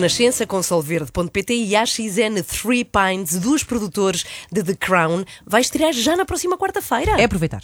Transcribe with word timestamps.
Renascença 0.00 0.46
com 0.46 0.62
solverde.pt 0.62 1.52
e 1.52 1.76
a 1.76 1.84
XN 1.84 2.42
Three 2.42 2.86
Pines 2.86 3.38
dos 3.38 3.62
produtores 3.62 4.24
de 4.50 4.62
The 4.62 4.74
Crown 4.74 5.26
vai 5.46 5.60
estrear 5.60 5.92
já 5.92 6.16
na 6.16 6.24
próxima 6.24 6.56
quarta-feira. 6.56 7.20
É 7.20 7.24
aproveitar. 7.24 7.62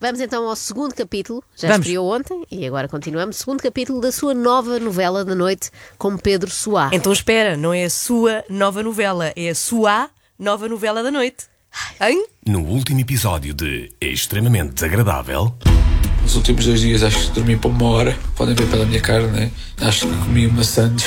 Vamos 0.00 0.20
então 0.20 0.48
ao 0.48 0.54
segundo 0.54 0.94
capítulo, 0.94 1.42
já 1.56 1.66
Vamos. 1.66 1.84
estreou 1.84 2.14
ontem 2.14 2.44
e 2.48 2.64
agora 2.64 2.86
continuamos. 2.86 3.38
Segundo 3.38 3.60
capítulo 3.60 4.00
da 4.00 4.12
sua 4.12 4.32
nova 4.34 4.78
novela 4.78 5.24
da 5.24 5.34
noite 5.34 5.72
com 5.98 6.16
Pedro 6.16 6.48
Soá. 6.48 6.90
Então 6.92 7.12
espera, 7.12 7.56
não 7.56 7.74
é 7.74 7.84
a 7.84 7.90
sua 7.90 8.44
nova 8.48 8.80
novela, 8.80 9.32
é 9.34 9.48
a 9.48 9.54
sua 9.54 10.08
nova 10.38 10.68
novela 10.68 11.02
da 11.02 11.10
noite. 11.10 11.46
Hein? 12.00 12.24
No 12.46 12.60
último 12.60 13.00
episódio 13.00 13.52
de 13.52 13.90
Extremamente 14.00 14.74
Desagradável, 14.74 15.52
Nos 16.28 16.36
últimos 16.36 16.66
dois 16.66 16.82
dias 16.82 17.02
acho 17.02 17.28
que 17.28 17.30
dormi 17.30 17.56
para 17.56 17.70
uma 17.70 17.86
hora. 17.88 18.14
Podem 18.36 18.54
ver 18.54 18.66
pela 18.66 18.84
minha 18.84 19.00
cara, 19.00 19.26
né? 19.28 19.50
Acho 19.80 20.06
que 20.06 20.14
comi 20.14 20.46
uma 20.46 20.62
sandes. 20.62 21.06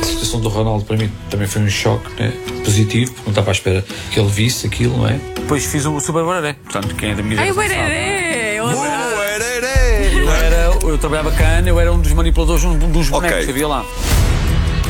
A 0.00 0.04
situação 0.04 0.40
do 0.40 0.48
Ronaldo 0.48 0.84
para 0.84 0.96
mim 0.96 1.10
também 1.28 1.48
foi 1.48 1.62
um 1.62 1.68
choque 1.68 2.08
né? 2.22 2.32
positivo, 2.64 3.10
porque 3.10 3.24
não 3.24 3.32
estava 3.32 3.50
à 3.50 3.52
espera 3.52 3.84
que 4.12 4.20
ele 4.20 4.28
visse 4.28 4.68
aquilo, 4.68 4.98
não 4.98 5.08
é? 5.08 5.18
Depois 5.34 5.66
fiz 5.66 5.84
o 5.84 5.98
Super 5.98 6.22
Bararé. 6.22 6.52
Portanto, 6.62 6.94
quem 6.94 7.10
é 7.10 7.14
da 7.16 7.22
minha 7.24 7.36
geração. 7.36 7.56
Uererê! 7.56 8.58
Eu, 10.14 10.30
era, 10.30 10.78
eu 10.84 10.98
trabalhava 10.98 11.32
cá, 11.32 11.60
eu 11.66 11.80
era 11.80 11.92
um 11.92 11.98
dos 12.00 12.12
manipuladores 12.12 12.62
um 12.62 12.78
dos 12.78 13.08
bonecos 13.08 13.32
Ok. 13.34 13.46
que 13.46 13.50
havia 13.50 13.66
lá. 13.66 13.84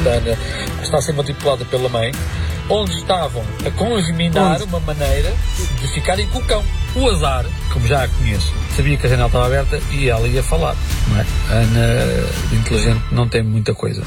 Ana 0.05 0.39
está 0.83 0.99
a 0.99 1.01
ser 1.01 1.15
manipulada 1.15 1.65
pela 1.65 1.89
mãe, 1.89 2.13
onde 2.69 2.99
estavam 2.99 3.43
a 3.67 3.71
congeminar 3.71 4.63
uma 4.63 4.81
maneira 4.81 5.33
de 5.81 5.89
ficarem 5.89 6.27
com 6.29 6.39
o 6.39 6.45
cão. 6.45 6.65
O 6.95 7.09
azar, 7.09 7.47
como 7.73 7.87
já 7.87 8.05
a 8.05 8.09
conheço, 8.09 8.53
sabia 8.77 8.97
que 8.97 9.07
a 9.07 9.09
janela 9.09 9.29
estava 9.29 9.47
aberta 9.47 9.81
e 9.91 10.09
ela 10.09 10.27
ia 10.27 10.43
falar, 10.43 10.75
não 11.09 11.21
é? 11.21 11.27
A 11.51 11.53
Ana, 11.53 12.27
de 12.49 12.57
inteligente, 12.57 13.03
não 13.13 13.29
tem 13.29 13.43
muita 13.43 13.75
coisa. 13.75 14.03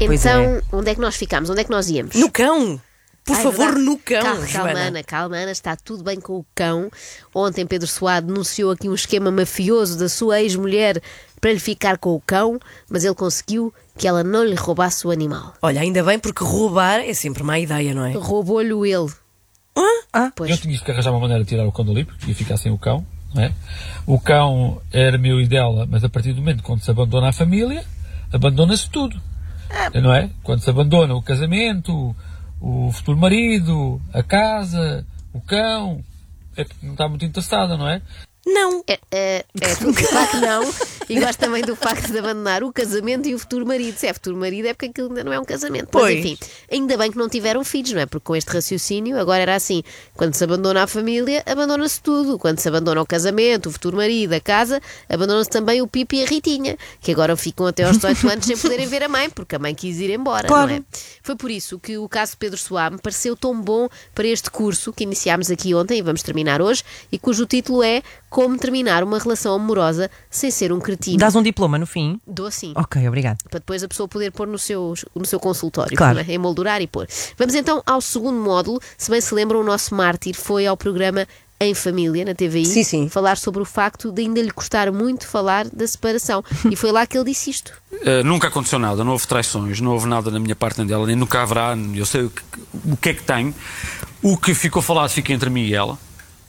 Então, 0.00 0.62
onde 0.72 0.90
é 0.90 0.94
que 0.94 1.00
nós 1.00 1.16
ficámos? 1.16 1.48
Onde 1.48 1.60
é 1.60 1.64
que 1.64 1.70
nós 1.70 1.88
íamos? 1.88 2.14
No 2.14 2.30
cão! 2.30 2.80
Por 3.26 3.34
Ah, 3.34 3.40
é 3.40 3.42
favor, 3.42 3.58
verdade. 3.66 3.84
no 3.84 3.98
cão, 3.98 4.22
Calma, 4.22 4.46
calma. 4.46 4.70
Ana, 4.78 5.02
calma, 5.02 5.36
Ana, 5.36 5.50
está 5.50 5.74
tudo 5.74 6.04
bem 6.04 6.20
com 6.20 6.34
o 6.38 6.46
cão. 6.54 6.88
Ontem 7.34 7.66
Pedro 7.66 7.88
Soá 7.88 8.20
denunciou 8.20 8.70
aqui 8.70 8.88
um 8.88 8.94
esquema 8.94 9.32
mafioso 9.32 9.98
da 9.98 10.08
sua 10.08 10.40
ex-mulher 10.40 11.02
para 11.40 11.52
lhe 11.52 11.58
ficar 11.58 11.98
com 11.98 12.14
o 12.14 12.20
cão, 12.20 12.58
mas 12.88 13.04
ele 13.04 13.14
conseguiu 13.16 13.74
que 13.98 14.06
ela 14.06 14.22
não 14.22 14.44
lhe 14.44 14.54
roubasse 14.54 15.06
o 15.06 15.10
animal. 15.10 15.54
Olha, 15.60 15.80
ainda 15.80 16.04
bem 16.04 16.18
porque 16.20 16.44
roubar 16.44 17.00
é 17.00 17.12
sempre 17.14 17.42
má 17.42 17.58
ideia, 17.58 17.92
não 17.92 18.04
é? 18.06 18.12
Roubou-lhe 18.12 18.72
ele. 18.92 19.12
Ah? 20.12 20.30
Pois. 20.34 20.50
Eu 20.50 20.56
tinha 20.56 20.78
que 20.78 20.90
arranjar 20.90 21.10
uma 21.10 21.20
maneira 21.20 21.42
de 21.42 21.48
tirar 21.48 21.66
o 21.66 21.72
cão 21.72 21.84
dali, 21.84 22.04
porque 22.04 22.28
ia 22.28 22.34
ficar 22.34 22.56
sem 22.56 22.70
o 22.72 22.78
cão. 22.78 23.04
Não 23.34 23.42
é? 23.42 23.52
O 24.06 24.18
cão 24.20 24.80
era 24.92 25.18
meu 25.18 25.40
e 25.40 25.46
dela, 25.48 25.84
mas 25.90 26.02
a 26.04 26.08
partir 26.08 26.32
do 26.32 26.40
momento 26.40 26.62
quando 26.62 26.80
se 26.80 26.90
abandona 26.90 27.28
a 27.28 27.32
família, 27.32 27.84
abandona-se 28.32 28.88
tudo. 28.88 29.20
Não 30.00 30.14
é? 30.14 30.30
Quando 30.42 30.60
se 30.60 30.70
abandona 30.70 31.12
o 31.14 31.20
casamento, 31.20 32.14
o 32.60 32.90
futuro 32.92 33.18
marido, 33.18 34.00
a 34.12 34.22
casa, 34.22 35.06
o 35.32 35.40
cão, 35.40 36.02
é 36.56 36.64
porque 36.64 36.86
não 36.86 36.92
está 36.92 37.08
muito 37.08 37.24
interessada, 37.24 37.76
não 37.76 37.88
é? 37.88 38.00
Não. 38.46 38.82
É, 38.86 38.98
é, 39.10 39.44
é 39.60 39.74
tudo 39.74 39.94
claro 40.08 40.30
que 40.30 40.36
não. 40.36 40.62
E 41.08 41.20
gosto 41.20 41.38
também 41.38 41.62
do 41.62 41.76
facto 41.76 42.10
de 42.10 42.18
abandonar 42.18 42.64
o 42.64 42.72
casamento 42.72 43.28
e 43.28 43.34
o 43.34 43.38
futuro 43.38 43.64
marido. 43.66 43.96
Se 43.96 44.06
é 44.06 44.12
futuro 44.12 44.36
marido 44.36 44.66
é 44.66 44.74
porque 44.74 44.86
aquilo 44.86 45.08
ainda 45.08 45.22
não 45.24 45.32
é 45.32 45.38
um 45.38 45.44
casamento. 45.44 45.88
Pois. 45.90 46.16
Mas 46.16 46.24
enfim, 46.24 46.38
ainda 46.70 46.96
bem 46.96 47.10
que 47.12 47.16
não 47.18 47.28
tiveram 47.28 47.64
filhos, 47.64 47.92
não 47.92 48.00
é? 48.00 48.06
Porque 48.06 48.24
com 48.24 48.34
este 48.34 48.48
raciocínio 48.52 49.18
agora 49.18 49.42
era 49.42 49.54
assim: 49.54 49.82
quando 50.14 50.34
se 50.34 50.42
abandona 50.42 50.82
a 50.82 50.86
família, 50.86 51.42
abandona-se 51.46 52.00
tudo. 52.00 52.38
Quando 52.38 52.58
se 52.58 52.68
abandona 52.68 53.00
o 53.00 53.06
casamento, 53.06 53.68
o 53.68 53.72
futuro 53.72 53.96
marido, 53.96 54.32
a 54.32 54.40
casa, 54.40 54.80
abandona-se 55.08 55.48
também 55.50 55.80
o 55.80 55.86
Pipi 55.86 56.16
e 56.18 56.22
a 56.24 56.26
Ritinha, 56.26 56.76
que 57.00 57.12
agora 57.12 57.36
ficam 57.36 57.66
até 57.66 57.84
aos 57.84 57.96
18 57.98 58.28
anos 58.28 58.46
sem 58.46 58.56
poderem 58.56 58.86
ver 58.86 59.02
a 59.04 59.08
mãe, 59.08 59.30
porque 59.30 59.54
a 59.54 59.58
mãe 59.58 59.74
quis 59.74 60.00
ir 60.00 60.10
embora, 60.10 60.48
Claro. 60.48 60.70
não 60.70 60.76
é? 60.78 60.82
Foi 61.22 61.36
por 61.36 61.50
isso 61.50 61.78
que 61.78 61.96
o 61.98 62.08
caso 62.08 62.32
de 62.32 62.38
Pedro 62.38 62.58
Soá 62.58 62.90
me 62.90 62.98
pareceu 62.98 63.36
tão 63.36 63.60
bom 63.60 63.88
para 64.14 64.26
este 64.26 64.50
curso 64.50 64.92
que 64.92 65.04
iniciámos 65.04 65.50
aqui 65.50 65.72
ontem 65.74 65.98
e 65.98 66.02
vamos 66.02 66.22
terminar 66.22 66.60
hoje, 66.60 66.82
e 67.12 67.18
cujo 67.18 67.46
título 67.46 67.82
é 67.82 68.02
Como 68.28 68.58
Terminar 68.58 69.04
uma 69.04 69.18
Relação 69.18 69.54
Amorosa 69.54 70.10
Sem 70.30 70.50
Ser 70.50 70.72
um 70.72 70.80
Cretino. 70.80 70.95
Dás 71.18 71.34
um 71.36 71.42
diploma 71.42 71.78
no 71.78 71.86
fim? 71.86 72.20
Dou 72.26 72.50
sim. 72.50 72.72
Ok, 72.76 73.06
obrigado. 73.08 73.38
Para 73.50 73.58
depois 73.60 73.82
a 73.82 73.88
pessoa 73.88 74.08
poder 74.08 74.30
pôr 74.32 74.46
no 74.46 74.58
seu, 74.58 74.94
no 75.14 75.24
seu 75.24 75.38
consultório, 75.40 75.96
Claro. 75.96 76.18
é? 76.20 76.24
emoldurar 76.32 76.80
e 76.82 76.86
pôr. 76.86 77.06
Vamos 77.38 77.54
então 77.54 77.82
ao 77.86 78.00
segundo 78.00 78.38
módulo. 78.40 78.80
Se 78.96 79.10
bem 79.10 79.20
se 79.20 79.34
lembram, 79.34 79.60
o 79.60 79.64
nosso 79.64 79.94
mártir 79.94 80.34
foi 80.34 80.66
ao 80.66 80.76
programa 80.76 81.26
Em 81.58 81.72
Família, 81.74 82.24
na 82.24 82.34
TVI, 82.34 82.66
Sim, 82.66 82.84
sim. 82.84 83.08
falar 83.08 83.36
sobre 83.38 83.62
o 83.62 83.64
facto 83.64 84.12
de 84.12 84.20
ainda 84.22 84.42
lhe 84.42 84.50
custar 84.50 84.92
muito 84.92 85.26
falar 85.26 85.66
da 85.68 85.86
separação. 85.86 86.44
E 86.70 86.76
foi 86.76 86.92
lá 86.92 87.06
que 87.06 87.16
ele 87.16 87.24
disse 87.30 87.48
isto. 87.50 87.72
Uh, 87.92 88.22
nunca 88.24 88.48
aconteceu 88.48 88.78
nada, 88.78 89.02
não 89.02 89.12
houve 89.12 89.26
traições, 89.26 89.80
não 89.80 89.92
houve 89.92 90.06
nada 90.06 90.30
da 90.30 90.38
minha 90.38 90.54
parte 90.54 90.78
nem 90.78 90.86
dela, 90.86 91.06
nem 91.06 91.16
nunca 91.16 91.40
haverá. 91.42 91.74
Eu 91.94 92.04
sei 92.04 92.22
o 92.24 92.30
que, 92.30 92.42
o 92.92 92.96
que 92.96 93.08
é 93.10 93.14
que 93.14 93.22
tenho. 93.22 93.54
O 94.22 94.36
que 94.36 94.52
ficou 94.54 94.82
falado 94.82 95.08
fica 95.10 95.32
entre 95.32 95.48
mim 95.48 95.62
e 95.62 95.74
ela. 95.74 95.98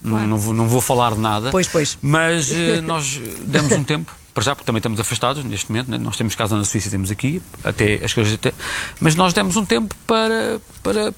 Não, 0.01 0.27
não, 0.27 0.37
vou, 0.37 0.53
não 0.53 0.67
vou 0.67 0.79
falar 0.81 1.13
de 1.13 1.19
nada. 1.19 1.49
Pois, 1.51 1.67
pois. 1.67 1.97
Mas 2.01 2.51
eh, 2.51 2.81
nós 2.81 3.19
demos 3.45 3.71
um 3.71 3.83
tempo, 3.83 4.11
para 4.37 4.43
já, 4.43 4.55
porque 4.55 4.67
também 4.67 4.77
estamos 4.77 4.99
afastados 4.99 5.43
neste 5.43 5.71
momento. 5.71 5.89
né? 5.89 5.97
Nós 5.97 6.15
temos 6.15 6.35
casa 6.35 6.55
na 6.55 6.63
Suíça 6.63 6.89
e 6.89 6.91
temos 6.91 7.09
aqui, 7.09 7.41
até 7.63 7.95
as 8.05 8.13
coisas 8.13 8.35
até. 8.35 8.53
Mas 8.99 9.15
nós 9.15 9.33
demos 9.33 9.55
um 9.55 9.65
tempo 9.65 9.95
para, 10.05 10.61
para 10.83 11.11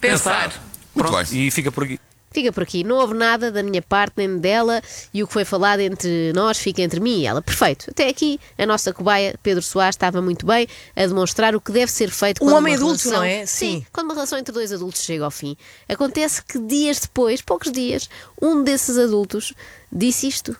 Pensar. 0.00 0.52
Pronto, 0.94 1.12
Muito 1.12 1.32
bem. 1.32 1.46
e 1.46 1.50
fica 1.50 1.72
por 1.72 1.82
aqui. 1.82 1.98
Fica 2.32 2.52
por 2.52 2.62
aqui, 2.62 2.84
não 2.84 2.96
houve 2.96 3.12
nada 3.14 3.50
da 3.50 3.60
minha 3.60 3.82
parte 3.82 4.14
nem 4.16 4.38
dela 4.38 4.80
e 5.12 5.20
o 5.20 5.26
que 5.26 5.32
foi 5.32 5.44
falado 5.44 5.80
entre 5.80 6.32
nós 6.32 6.58
fica 6.58 6.80
entre 6.80 7.00
mim 7.00 7.20
e 7.22 7.26
ela. 7.26 7.42
Perfeito. 7.42 7.90
Até 7.90 8.08
aqui 8.08 8.38
a 8.56 8.64
nossa 8.64 8.92
cobaia 8.92 9.34
Pedro 9.42 9.60
Soares 9.62 9.94
estava 9.96 10.22
muito 10.22 10.46
bem 10.46 10.68
a 10.94 11.06
demonstrar 11.06 11.56
o 11.56 11.60
que 11.60 11.72
deve 11.72 11.90
ser 11.90 12.08
feito 12.08 12.44
Um 12.44 12.54
homem 12.54 12.74
uma 12.76 12.84
adulto, 12.84 13.08
relação- 13.08 13.12
não 13.18 13.24
é? 13.24 13.44
Sim. 13.46 13.80
Sim. 13.80 13.86
Quando 13.92 14.06
uma 14.06 14.14
relação 14.14 14.38
entre 14.38 14.52
dois 14.54 14.72
adultos 14.72 15.02
chega 15.02 15.24
ao 15.24 15.30
fim, 15.30 15.56
acontece 15.88 16.40
que 16.44 16.58
dias 16.60 17.00
depois, 17.00 17.42
poucos 17.42 17.72
dias, 17.72 18.08
um 18.40 18.62
desses 18.62 18.96
adultos 18.96 19.52
disse 19.92 20.28
isto. 20.28 20.56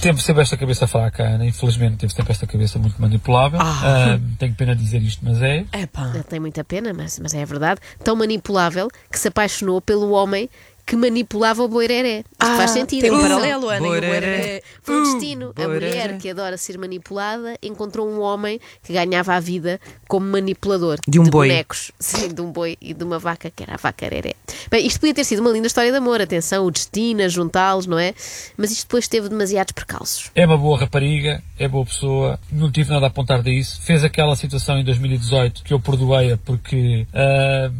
Teve 0.00 0.22
sempre 0.22 0.42
esta 0.42 0.56
cabeça 0.56 0.86
fraca, 0.86 1.24
Ana, 1.24 1.44
infelizmente 1.44 1.96
teve 1.96 2.12
sempre 2.12 2.30
esta 2.32 2.46
cabeça 2.46 2.78
muito 2.78 3.00
manipulável. 3.02 3.58
Ah, 3.60 4.20
tenho 4.38 4.54
pena 4.54 4.76
de 4.76 4.84
dizer 4.84 5.02
isto, 5.02 5.24
mas 5.24 5.42
é. 5.42 5.64
Epá. 5.72 6.12
Ele 6.14 6.22
tem 6.22 6.38
muita 6.38 6.62
pena, 6.62 6.92
mas, 6.94 7.18
mas 7.18 7.34
é 7.34 7.44
verdade. 7.44 7.80
Tão 8.04 8.14
manipulável 8.14 8.88
que 9.10 9.18
se 9.18 9.26
apaixonou 9.26 9.80
pelo 9.80 10.10
homem 10.12 10.48
que 10.88 10.96
manipulava 10.96 11.62
o 11.62 11.68
boireré. 11.68 12.20
Isto 12.20 12.26
Ah, 12.38 12.56
faz 12.56 12.70
sentido. 12.70 13.02
Tem 13.02 13.10
um 13.10 13.16
atenção. 13.16 13.36
paralelo, 13.38 13.68
Ana. 13.68 13.78
o 13.78 13.88
Boireré. 13.90 14.08
boireré. 14.20 14.62
Foi 14.82 14.96
o 14.96 15.02
destino. 15.02 15.50
A 15.50 15.52
Boireré. 15.52 15.86
mulher 15.90 16.18
que 16.18 16.30
adora 16.30 16.56
ser 16.56 16.78
manipulada 16.78 17.56
encontrou 17.62 18.08
um 18.08 18.20
homem 18.20 18.58
que 18.82 18.94
ganhava 18.94 19.34
a 19.34 19.40
vida 19.40 19.78
como 20.08 20.24
manipulador 20.26 20.98
De 21.06 21.20
um 21.20 21.24
boi. 21.24 21.48
bonecos. 21.48 21.92
Sim, 22.00 22.28
de 22.32 22.40
um 22.40 22.50
boi 22.50 22.78
e 22.80 22.94
de 22.94 23.04
uma 23.04 23.18
vaca, 23.18 23.50
que 23.54 23.62
era 23.62 23.74
a 23.74 23.76
vaca 23.76 24.06
Areré. 24.06 24.34
Bem, 24.70 24.86
isto 24.86 24.98
podia 24.98 25.12
ter 25.14 25.24
sido 25.24 25.40
uma 25.40 25.50
linda 25.50 25.66
história 25.66 25.90
de 25.92 25.98
amor. 25.98 26.22
Atenção, 26.22 26.64
o 26.64 26.70
destino, 26.70 27.22
a 27.22 27.28
juntá-los, 27.28 27.86
não 27.86 27.98
é? 27.98 28.14
Mas 28.56 28.70
isto 28.70 28.84
depois 28.86 29.06
teve 29.06 29.28
demasiados 29.28 29.72
percalços. 29.72 30.30
É 30.34 30.46
uma 30.46 30.56
boa 30.56 30.78
rapariga, 30.78 31.42
é 31.58 31.68
boa 31.68 31.84
pessoa, 31.84 32.40
não 32.50 32.72
tive 32.72 32.90
nada 32.90 33.04
a 33.04 33.08
apontar 33.08 33.42
disso. 33.42 33.78
Fez 33.82 34.02
aquela 34.02 34.34
situação 34.36 34.78
em 34.78 34.84
2018 34.84 35.62
que 35.62 35.74
eu 35.74 35.78
perdoei-a 35.80 36.38
porque. 36.38 37.06
ah, 37.12 37.70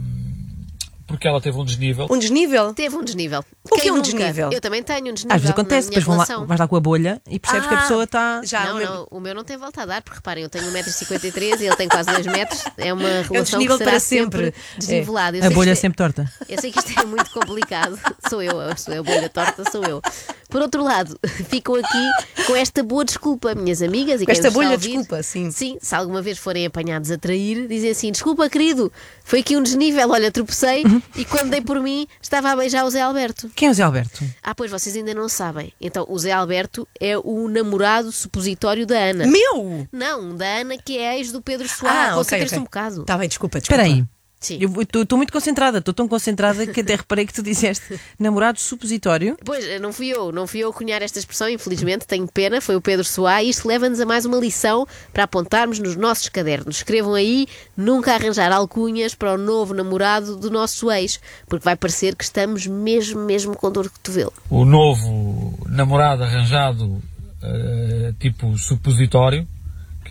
porque 1.08 1.26
ela 1.26 1.41
teve 1.41 1.58
um 1.58 1.64
desnível. 1.64 2.06
Um 2.10 2.19
desnível? 2.19 2.72
Teve 2.74 2.94
um 2.94 3.02
desnível. 3.02 3.42
O 3.64 3.74
que 3.74 3.80
Quem 3.80 3.88
é 3.88 3.92
um 3.92 3.96
nunca? 3.96 4.10
desnível? 4.12 4.50
Eu 4.52 4.60
também 4.60 4.82
tenho 4.82 5.10
um 5.10 5.14
desnível. 5.14 5.34
Às 5.34 5.41
vezes 5.42 5.50
acontece, 5.50 5.88
depois 5.88 6.04
vão 6.04 6.16
lá, 6.16 6.24
vais 6.46 6.60
lá 6.60 6.69
com 6.69 6.76
a 6.76 6.80
bolha 6.80 7.20
e 7.28 7.38
percebes 7.41 7.66
que 7.66 7.74
a 7.74 7.78
Ah, 7.78 7.80
pessoa 7.82 8.04
está. 8.04 8.41
Já, 8.44 8.66
não, 8.66 8.74
o 8.74 8.78
meu- 8.78 8.88
não, 8.91 9.08
o 9.10 9.20
meu 9.20 9.34
não 9.34 9.42
tem 9.44 9.56
volta 9.56 9.82
a 9.82 9.86
dar, 9.86 10.02
porque 10.02 10.16
reparem, 10.16 10.44
eu 10.44 10.50
tenho 10.50 10.66
1,53m 10.70 11.60
e 11.62 11.66
ele 11.66 11.76
tem 11.76 11.88
quase 11.88 12.10
2 12.12 12.26
metros. 12.26 12.62
É 12.76 12.92
uma 12.92 13.08
relação 13.08 13.58
desnível 13.58 13.76
que 13.78 13.84
será 13.84 13.90
para 13.90 14.00
sempre, 14.00 14.44
sempre. 14.44 14.60
desnivelada. 14.78 15.37
Eu 15.38 15.44
A 15.44 15.49
que 15.49 15.55
bolha 15.55 15.70
é- 15.70 15.75
sempre 15.75 15.96
torta. 15.96 16.31
Eu 16.49 16.60
sei 16.60 16.70
que 16.70 16.78
isto 16.78 17.00
é 17.00 17.05
muito 17.05 17.31
complicado. 17.31 17.99
Sou 18.28 18.43
eu 18.43 18.76
sou 18.76 18.94
eu, 18.94 19.00
a 19.00 19.05
bolha 19.05 19.28
torta 19.31 19.70
sou 19.70 19.82
eu. 19.84 20.02
Por 20.48 20.62
outro 20.62 20.82
lado, 20.82 21.18
ficam 21.48 21.74
aqui 21.74 22.44
com 22.46 22.56
esta 22.56 22.82
boa 22.82 23.04
desculpa, 23.04 23.54
minhas 23.54 23.82
amigas 23.82 24.20
e 24.22 24.24
Com 24.24 24.32
esta 24.32 24.50
bolha 24.50 24.70
ouvir. 24.70 24.88
desculpa, 24.96 25.22
sim. 25.22 25.50
Sim, 25.50 25.76
se 25.80 25.94
alguma 25.94 26.22
vez 26.22 26.38
forem 26.38 26.64
apanhados 26.66 27.10
a 27.10 27.18
trair, 27.18 27.66
dizem 27.68 27.90
assim: 27.90 28.10
desculpa, 28.12 28.48
querido, 28.48 28.90
foi 29.24 29.40
aqui 29.40 29.56
um 29.56 29.62
desnível, 29.62 30.08
olha, 30.10 30.30
tropecei 30.32 30.84
Uhum. 30.84 31.02
e 31.16 31.24
quando 31.24 31.50
dei 31.50 31.60
por 31.60 31.80
mim 31.80 32.06
estava 32.22 32.50
a 32.50 32.56
beijar 32.56 32.84
o 32.84 32.90
Zé 32.90 33.02
Alberto. 33.02 33.50
Quem 33.54 33.68
é 33.68 33.70
o 33.70 33.74
Zé 33.74 33.82
Alberto? 33.82 34.24
Ah, 34.42 34.54
pois 34.54 34.70
vocês 34.70 34.96
ainda 34.96 35.12
não 35.14 35.28
sabem. 35.28 35.72
Então, 35.80 36.06
o 36.08 36.18
Zé 36.18 36.32
Alberto 36.32 36.86
é 37.00 37.18
o 37.18 37.48
namorado 37.48 38.10
supositório 38.10 38.86
da 38.86 38.98
Ana. 38.98 39.26
Meu! 39.26 39.86
Não, 39.92 40.34
da 40.34 40.46
Ana, 40.46 40.78
que 40.78 40.96
é 40.98 41.18
ex 41.18 41.30
do 41.32 41.42
Pedro 41.42 41.68
Soares. 41.68 41.98
Ah, 41.98 42.06
ok, 42.12 42.16
Concentra-se 42.18 42.54
ok. 42.54 42.58
um 42.60 42.64
bocado. 42.64 43.00
Está 43.02 43.18
bem, 43.18 43.28
desculpa, 43.28 43.58
desculpa. 43.60 43.82
Espera 43.82 43.82
aí. 43.82 44.04
Sim. 44.40 44.58
Eu 44.61 45.02
estou 45.02 45.17
muito 45.17 45.32
concentrada, 45.32 45.79
estou 45.79 45.93
tão 45.93 46.06
concentrada 46.06 46.64
que 46.67 46.81
até 46.81 46.94
reparei 46.94 47.26
que 47.26 47.35
tu 47.35 47.43
disseste 47.43 47.99
namorado 48.19 48.61
supositório. 48.61 49.37
Pois, 49.44 49.81
não 49.81 49.93
fui 49.93 50.08
eu, 50.08 50.31
não 50.31 50.46
fui 50.46 50.61
eu 50.61 50.70
a 50.70 50.73
cunhar 50.73 51.02
esta 51.02 51.19
expressão, 51.19 51.49
infelizmente, 51.49 52.06
tenho 52.06 52.26
pena, 52.29 52.61
foi 52.61 52.76
o 52.76 52.81
Pedro 52.81 53.05
Soá, 53.05 53.43
e 53.43 53.50
isto 53.50 53.67
leva-nos 53.67 54.00
a 54.00 54.06
mais 54.06 54.25
uma 54.25 54.38
lição 54.38 54.87
para 55.12 55.25
apontarmos 55.25 55.81
nos 55.81 55.96
nossos 55.96 56.29
cadernos. 56.29 56.76
Escrevam 56.76 57.14
aí, 57.14 57.49
nunca 57.76 58.14
arranjar 58.14 58.52
alcunhas 58.52 59.14
para 59.14 59.35
o 59.35 59.38
novo 59.38 59.75
namorado 59.75 60.37
do 60.37 60.50
nosso 60.50 60.91
ex, 60.93 61.20
porque 61.49 61.64
vai 61.64 61.75
parecer 61.75 62.14
que 62.14 62.23
estamos 62.23 62.67
mesmo, 62.67 63.20
mesmo 63.20 63.56
com 63.56 63.73
dor 63.73 63.84
de 63.84 63.91
cotovelo. 63.91 64.32
O 64.49 64.64
novo 64.64 65.58
namorado 65.67 66.23
arranjado, 66.23 67.02
ah, 67.43 68.12
tipo 68.20 68.56
supositório, 68.56 69.46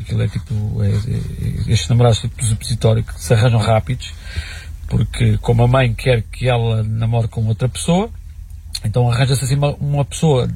aquilo 0.07 0.24
é 0.24 0.27
tipo, 0.27 0.54
é, 0.81 0.88
é, 0.88 1.71
estes 1.71 1.89
namorados 1.89 2.19
tipo 2.19 2.36
do 2.38 2.45
supositório 2.45 3.04
que 3.04 3.21
se 3.21 3.33
arranjam 3.33 3.59
rápidos, 3.59 4.13
porque 4.88 5.38
como 5.39 5.63
a 5.63 5.68
mãe 5.68 5.94
quer 5.94 6.24
que 6.24 6.48
ela 6.48 6.81
namore 6.83 7.27
com 7.27 7.45
outra 7.45 7.68
pessoa, 7.68 8.09
então 8.86 9.12
arranja-se 9.12 9.44
assim 9.44 9.56
uma, 9.56 9.75
uma 9.75 10.06
pessoa 10.06 10.50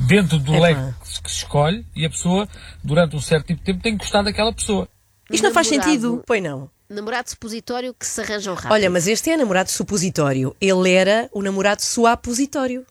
dentro 0.00 0.38
do 0.38 0.54
Epá. 0.54 0.66
leque 0.66 0.94
que 1.22 1.30
se 1.30 1.36
escolhe 1.38 1.86
e 1.94 2.06
a 2.06 2.10
pessoa, 2.10 2.48
durante 2.82 3.14
um 3.14 3.20
certo 3.20 3.48
tipo 3.48 3.60
de 3.60 3.64
tempo, 3.66 3.82
tem 3.82 3.92
que 3.92 4.04
gostar 4.04 4.22
daquela 4.22 4.52
pessoa. 4.52 4.88
Isto 5.30 5.44
não 5.44 5.52
faz 5.52 5.66
sentido. 5.66 6.22
Pois 6.26 6.42
não. 6.42 6.70
Namorado 6.88 7.30
supositório 7.30 7.94
que 7.94 8.06
se 8.06 8.20
arranjam 8.20 8.54
rápido. 8.54 8.72
Olha, 8.72 8.90
mas 8.90 9.06
este 9.06 9.30
é 9.30 9.36
namorado 9.36 9.70
supositório. 9.70 10.54
Ele 10.60 10.92
era 10.92 11.28
o 11.32 11.42
namorado 11.42 11.82
suapositório. 11.82 12.86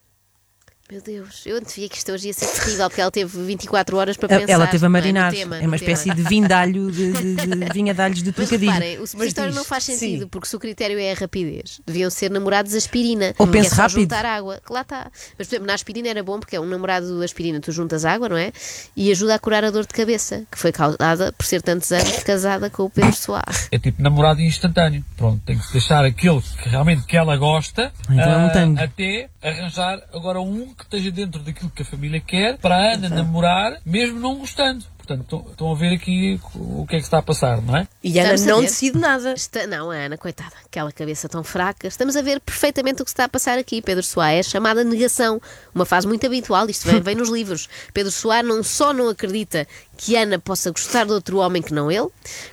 Meu 0.92 1.02
Deus, 1.02 1.44
eu 1.46 1.56
antevia 1.56 1.88
que 1.88 1.98
isto 1.98 2.12
hoje 2.12 2.28
ia 2.28 2.34
ser 2.34 2.46
terrível, 2.46 2.90
porque 2.90 3.00
ela 3.00 3.10
teve 3.10 3.42
24 3.42 3.96
horas 3.96 4.18
para 4.18 4.28
pensar. 4.28 4.52
Ela 4.52 4.68
teve 4.68 4.86
a 4.86 4.90
não 4.90 4.98
é, 4.98 5.02
marinar. 5.02 5.32
tema, 5.32 5.56
é 5.56 5.60
uma 5.60 5.62
tema. 5.62 5.76
espécie 5.78 6.14
de 6.14 6.22
vindalho 6.24 6.92
de, 6.92 7.14
de, 7.14 7.36
de 7.36 7.66
vinha 7.74 7.94
de 7.94 8.02
alhos 8.02 8.22
de 8.22 8.26
Mas 8.26 8.36
trocadilho. 8.36 8.70
reparem, 8.70 9.00
o 9.00 9.08
supositório 9.08 9.52
diz, 9.52 9.58
não 9.58 9.64
faz 9.64 9.86
sentido, 9.86 10.24
sim. 10.24 10.28
porque 10.28 10.46
se 10.46 10.56
o 10.58 10.60
critério 10.60 11.00
é 11.00 11.14
a 11.14 11.16
rapidez, 11.16 11.80
deviam 11.88 12.10
ser 12.10 12.30
namorados 12.30 12.74
aspirina. 12.76 13.34
Ou 13.38 13.48
que 13.48 13.58
é 13.58 13.62
rápido. 13.62 14.02
juntar 14.02 14.26
água. 14.26 14.62
Que 14.64 14.74
lá 14.74 14.82
está. 14.82 15.10
Mas, 15.38 15.48
por 15.48 15.54
exemplo, 15.54 15.68
na 15.68 15.74
aspirina 15.74 16.10
era 16.10 16.22
bom, 16.22 16.38
porque 16.38 16.58
é 16.58 16.60
um 16.60 16.66
namorado 16.66 17.24
aspirina, 17.24 17.62
tu 17.62 17.72
juntas 17.72 18.04
água, 18.04 18.28
não 18.28 18.38
é? 18.38 18.52
E 18.94 19.10
ajuda 19.10 19.36
a 19.36 19.40
curar 19.40 19.64
a 19.64 19.72
dor 19.72 19.88
de 19.88 19.94
cabeça, 19.94 20.46
que 20.52 20.60
foi 20.60 20.74
causada 20.74 21.32
por 21.32 21.46
ser 21.46 21.62
tantos 21.62 21.94
anos 21.94 22.24
casada 22.24 22.70
com 22.70 22.84
o 22.84 22.90
Pedro 22.90 23.16
Soares. 23.16 23.70
É 23.72 23.80
tipo 23.80 24.04
namorado 24.04 24.42
instantâneo. 24.42 25.04
Pronto, 25.16 25.42
tem 25.46 25.58
que 25.58 25.72
deixar 25.72 26.04
aquele 26.04 26.42
que 26.42 26.68
realmente 26.68 27.06
que 27.06 27.16
ela 27.16 27.38
gosta 27.38 27.92
Então 28.10 28.20
é 28.20 28.66
um 28.66 28.78
ah, 28.78 28.84
até 28.84 29.30
arranjar 29.42 30.02
agora 30.14 30.42
um 30.42 30.73
que 30.74 30.84
esteja 30.84 31.12
dentro 31.12 31.42
daquilo 31.42 31.70
que 31.70 31.82
a 31.82 31.86
família 31.86 32.20
quer 32.20 32.58
para 32.58 32.76
a 32.76 32.94
Ana 32.94 33.10
namorar, 33.10 33.80
mesmo 33.86 34.20
não 34.20 34.36
gostando. 34.36 34.86
Portanto, 35.06 35.46
estão- 35.52 35.70
a 35.70 35.76
ver 35.76 35.94
aqui 35.96 36.40
o 36.56 36.86
que 36.88 36.96
é 36.96 37.00
que 37.00 37.04
está 37.04 37.18
a 37.18 37.22
passar, 37.22 37.62
não 37.62 37.76
é? 37.76 37.86
E 38.02 38.18
a 38.22 38.24
Ana 38.24 38.46
não 38.46 38.62
decide 38.62 38.98
nada. 38.98 39.34
Está- 39.34 39.68
não, 39.68 39.92
a 39.92 39.96
Ana, 39.96 40.18
coitada, 40.18 40.54
aquela 40.66 40.94
cabeça 40.94 41.28
tão 41.28 41.44
fraca. 41.44 41.86
Estamos 41.90 42.16
a 42.16 42.22
ver 42.22 42.40
perfeitamente 42.40 43.02
o 43.02 43.04
que 43.04 43.12
se 43.12 43.14
está 43.14 43.26
a 43.26 43.30
passar 43.30 43.58
aqui. 43.58 43.82
Pedro 43.82 44.02
Soares 44.02 44.48
é 44.48 44.50
chamada 44.50 44.82
negação, 44.82 45.42
uma 45.76 45.84
fase 45.84 46.08
muito 46.08 46.26
habitual, 46.26 46.70
isto 46.70 46.88
vem, 46.88 47.02
vem 47.04 47.16
nos 47.16 47.28
livros. 47.28 47.68
Pedro 47.94 48.14
Soares 48.14 48.48
não 48.48 48.64
só 48.64 48.94
não 48.94 49.10
acredita 49.10 49.68
que 49.98 50.16
Ana 50.16 50.40
possa 50.40 50.72
gostar 50.72 51.04
de 51.06 51.12
outro 51.12 51.38
homem 51.40 51.62
que 51.62 51.74
não 51.74 51.92
ele, 51.92 52.08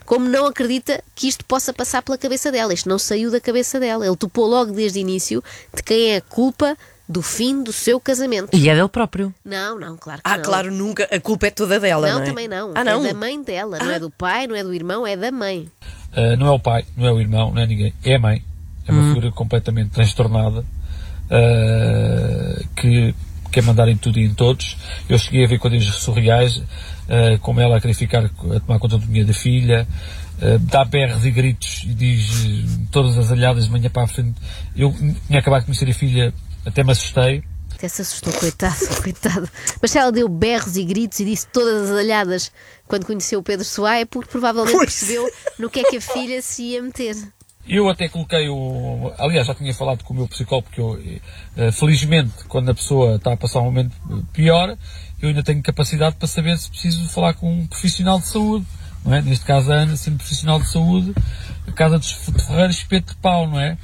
como 0.04 0.28
não 0.28 0.46
acredita 0.46 1.04
que 1.14 1.28
isto 1.28 1.44
possa 1.44 1.72
passar 1.72 2.02
pela 2.02 2.18
cabeça 2.18 2.50
dela. 2.50 2.74
Isto 2.74 2.88
não 2.88 2.98
saiu 2.98 3.30
da 3.30 3.40
cabeça 3.40 3.78
dela. 3.78 4.04
Ele 4.04 4.16
topou 4.16 4.46
logo 4.48 4.72
desde 4.72 4.98
o 4.98 5.02
início 5.02 5.40
de 5.72 5.84
quem 5.84 6.10
é 6.10 6.16
a 6.16 6.20
culpa 6.20 6.76
do 7.10 7.22
fim 7.22 7.62
do 7.64 7.72
seu 7.72 7.98
casamento. 7.98 8.56
E 8.56 8.68
é 8.68 8.74
dele 8.74 8.88
próprio. 8.88 9.34
Não, 9.44 9.78
não, 9.78 9.96
claro 9.96 10.22
que 10.22 10.30
Ah, 10.30 10.36
não. 10.36 10.44
claro, 10.44 10.70
nunca. 10.70 11.08
A 11.10 11.18
culpa 11.18 11.48
é 11.48 11.50
toda 11.50 11.80
dela, 11.80 12.06
não, 12.08 12.16
Não, 12.18 12.22
é? 12.22 12.26
também 12.26 12.46
não. 12.48 12.72
Ah, 12.74 12.84
não? 12.84 13.04
É 13.04 13.08
da 13.08 13.14
mãe 13.18 13.42
dela, 13.42 13.78
não 13.78 13.90
é 13.90 13.98
do 13.98 14.10
pai, 14.10 14.46
não 14.46 14.54
é 14.54 14.62
do 14.62 14.72
irmão, 14.72 15.06
é 15.06 15.16
da 15.16 15.32
mãe. 15.32 15.68
Ah, 16.12 16.36
não 16.36 16.46
é 16.46 16.50
o 16.52 16.58
pai, 16.60 16.84
não 16.96 17.06
é 17.06 17.12
o 17.12 17.20
irmão, 17.20 17.52
não 17.52 17.60
é 17.60 17.66
ninguém. 17.66 17.92
É 18.04 18.14
a 18.14 18.18
mãe. 18.18 18.42
É 18.86 18.92
uma 18.92 19.08
figura 19.08 19.30
completamente 19.32 19.90
transtornada 19.90 20.64
ah, 21.30 22.62
que 22.76 23.14
quer 23.52 23.62
mandar 23.62 23.88
em 23.88 23.96
tudo 23.96 24.18
e 24.18 24.24
em 24.24 24.34
todos. 24.34 24.76
Eu 25.08 25.18
cheguei 25.18 25.44
a 25.44 25.48
ver 25.48 25.58
coisas 25.58 25.84
surreais, 25.96 26.62
ah, 27.08 27.38
como 27.40 27.60
ela 27.60 27.76
a 27.76 27.80
querer 27.80 27.94
ficar 27.94 28.24
a 28.24 28.60
tomar 28.60 28.78
conta 28.78 28.98
do 28.98 29.06
dinheiro 29.06 29.28
da 29.28 29.34
filha, 29.34 29.86
ah, 30.40 30.58
dá 30.60 30.84
berros 30.84 31.24
e 31.24 31.30
gritos 31.30 31.82
e 31.84 31.94
diz 31.94 32.78
todas 32.90 33.18
as 33.18 33.30
alhadas 33.30 33.64
de 33.66 33.70
manhã 33.70 33.90
para 33.90 34.04
a 34.04 34.06
frente. 34.06 34.40
Eu 34.76 34.92
tinha 35.26 35.38
acabado 35.38 35.60
de 35.60 35.66
conhecer 35.66 35.88
a 35.88 35.94
filha, 35.94 36.34
até 36.64 36.84
me 36.84 36.92
assustei. 36.92 37.42
Até 37.74 37.88
se 37.88 38.02
assustou, 38.02 38.32
coitado, 38.32 38.76
coitado. 39.02 39.48
Mas 39.80 39.90
se 39.90 39.98
ela 39.98 40.12
deu 40.12 40.28
berros 40.28 40.76
e 40.76 40.84
gritos 40.84 41.18
e 41.20 41.24
disse 41.24 41.46
todas 41.46 41.90
as 41.90 41.98
alhadas 41.98 42.52
quando 42.86 43.06
conheceu 43.06 43.40
o 43.40 43.42
Pedro 43.42 43.64
Soá, 43.64 43.96
é 43.98 44.04
porque 44.04 44.30
provavelmente 44.30 44.76
Pois. 44.76 44.98
percebeu 44.98 45.30
no 45.58 45.70
que 45.70 45.80
é 45.80 45.84
que 45.84 45.96
a 45.96 46.00
filha 46.00 46.42
se 46.42 46.62
ia 46.62 46.82
meter. 46.82 47.16
Eu 47.68 47.88
até 47.88 48.08
coloquei 48.08 48.48
o. 48.48 49.12
Aliás, 49.18 49.46
já 49.46 49.54
tinha 49.54 49.72
falado 49.72 50.02
com 50.02 50.12
o 50.12 50.16
meu 50.16 50.26
psicólogo, 50.26 50.66
porque 50.68 50.80
eu, 50.80 51.00
eh, 51.56 51.70
felizmente, 51.70 52.32
quando 52.48 52.70
a 52.70 52.74
pessoa 52.74 53.16
está 53.16 53.32
a 53.32 53.36
passar 53.36 53.60
um 53.60 53.66
momento 53.66 53.94
pior, 54.32 54.76
eu 55.22 55.28
ainda 55.28 55.42
tenho 55.42 55.62
capacidade 55.62 56.16
para 56.16 56.26
saber 56.26 56.58
se 56.58 56.68
preciso 56.68 57.08
falar 57.10 57.34
com 57.34 57.52
um 57.52 57.66
profissional 57.66 58.18
de 58.18 58.26
saúde. 58.26 58.66
Não 59.04 59.14
é? 59.14 59.22
Neste 59.22 59.44
caso, 59.44 59.70
a 59.72 59.76
Ana, 59.76 59.96
sendo 59.96 60.16
profissional 60.16 60.60
de 60.60 60.68
saúde, 60.68 61.14
a 61.66 61.72
casa 61.72 61.98
de 61.98 62.14
Ferreira, 62.14 62.70
espeto 62.70 63.14
de 63.14 63.20
pau, 63.20 63.46
não 63.46 63.60
é? 63.60 63.78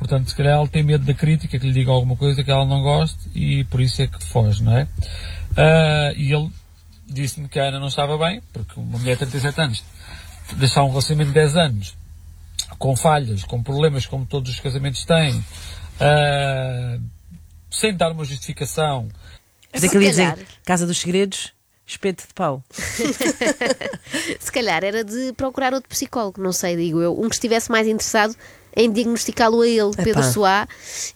Portanto, 0.00 0.30
se 0.30 0.34
calhar 0.34 0.54
ela 0.54 0.66
tem 0.66 0.82
medo 0.82 1.04
da 1.04 1.12
crítica, 1.12 1.58
que 1.58 1.66
lhe 1.66 1.74
diga 1.74 1.92
alguma 1.92 2.16
coisa 2.16 2.42
que 2.42 2.50
ela 2.50 2.64
não 2.64 2.80
goste 2.80 3.18
e 3.34 3.64
por 3.64 3.82
isso 3.82 4.00
é 4.00 4.06
que 4.06 4.24
foge, 4.24 4.62
não 4.62 4.74
é? 4.74 4.88
Ah, 5.54 6.14
e 6.16 6.32
ele 6.32 6.50
disse-me 7.06 7.46
que 7.48 7.60
a 7.60 7.64
Ana 7.64 7.78
não 7.78 7.88
estava 7.88 8.16
bem, 8.16 8.42
porque 8.50 8.80
uma 8.80 8.98
mulher 8.98 9.18
de 9.18 9.26
37 9.26 9.60
anos, 9.60 9.84
deixar 10.56 10.84
um 10.84 10.88
relacionamento 10.88 11.28
de 11.28 11.34
10 11.34 11.56
anos, 11.58 11.94
com 12.78 12.96
falhas, 12.96 13.44
com 13.44 13.62
problemas 13.62 14.06
como 14.06 14.24
todos 14.24 14.50
os 14.50 14.58
casamentos 14.58 15.04
têm, 15.04 15.44
ah, 16.00 16.98
sem 17.70 17.94
dar 17.94 18.10
uma 18.12 18.24
justificação. 18.24 19.06
Mas 19.70 19.84
é 19.84 19.88
que 19.88 19.98
dizer 19.98 20.46
Casa 20.64 20.86
dos 20.86 20.96
Segredos, 20.96 21.52
espeto 21.86 22.26
de 22.26 22.32
pau. 22.32 22.64
Se 24.40 24.50
calhar 24.50 24.82
era 24.82 25.04
de 25.04 25.34
procurar 25.34 25.74
outro 25.74 25.90
psicólogo, 25.90 26.40
não 26.40 26.54
sei, 26.54 26.74
digo 26.74 27.02
eu. 27.02 27.20
Um 27.20 27.28
que 27.28 27.34
estivesse 27.34 27.70
mais 27.70 27.86
interessado 27.86 28.34
em 28.76 28.90
diagnosticá-lo 28.90 29.60
a 29.60 29.66
ele, 29.68 29.90
Pedro 29.96 30.22
Soá, 30.22 30.68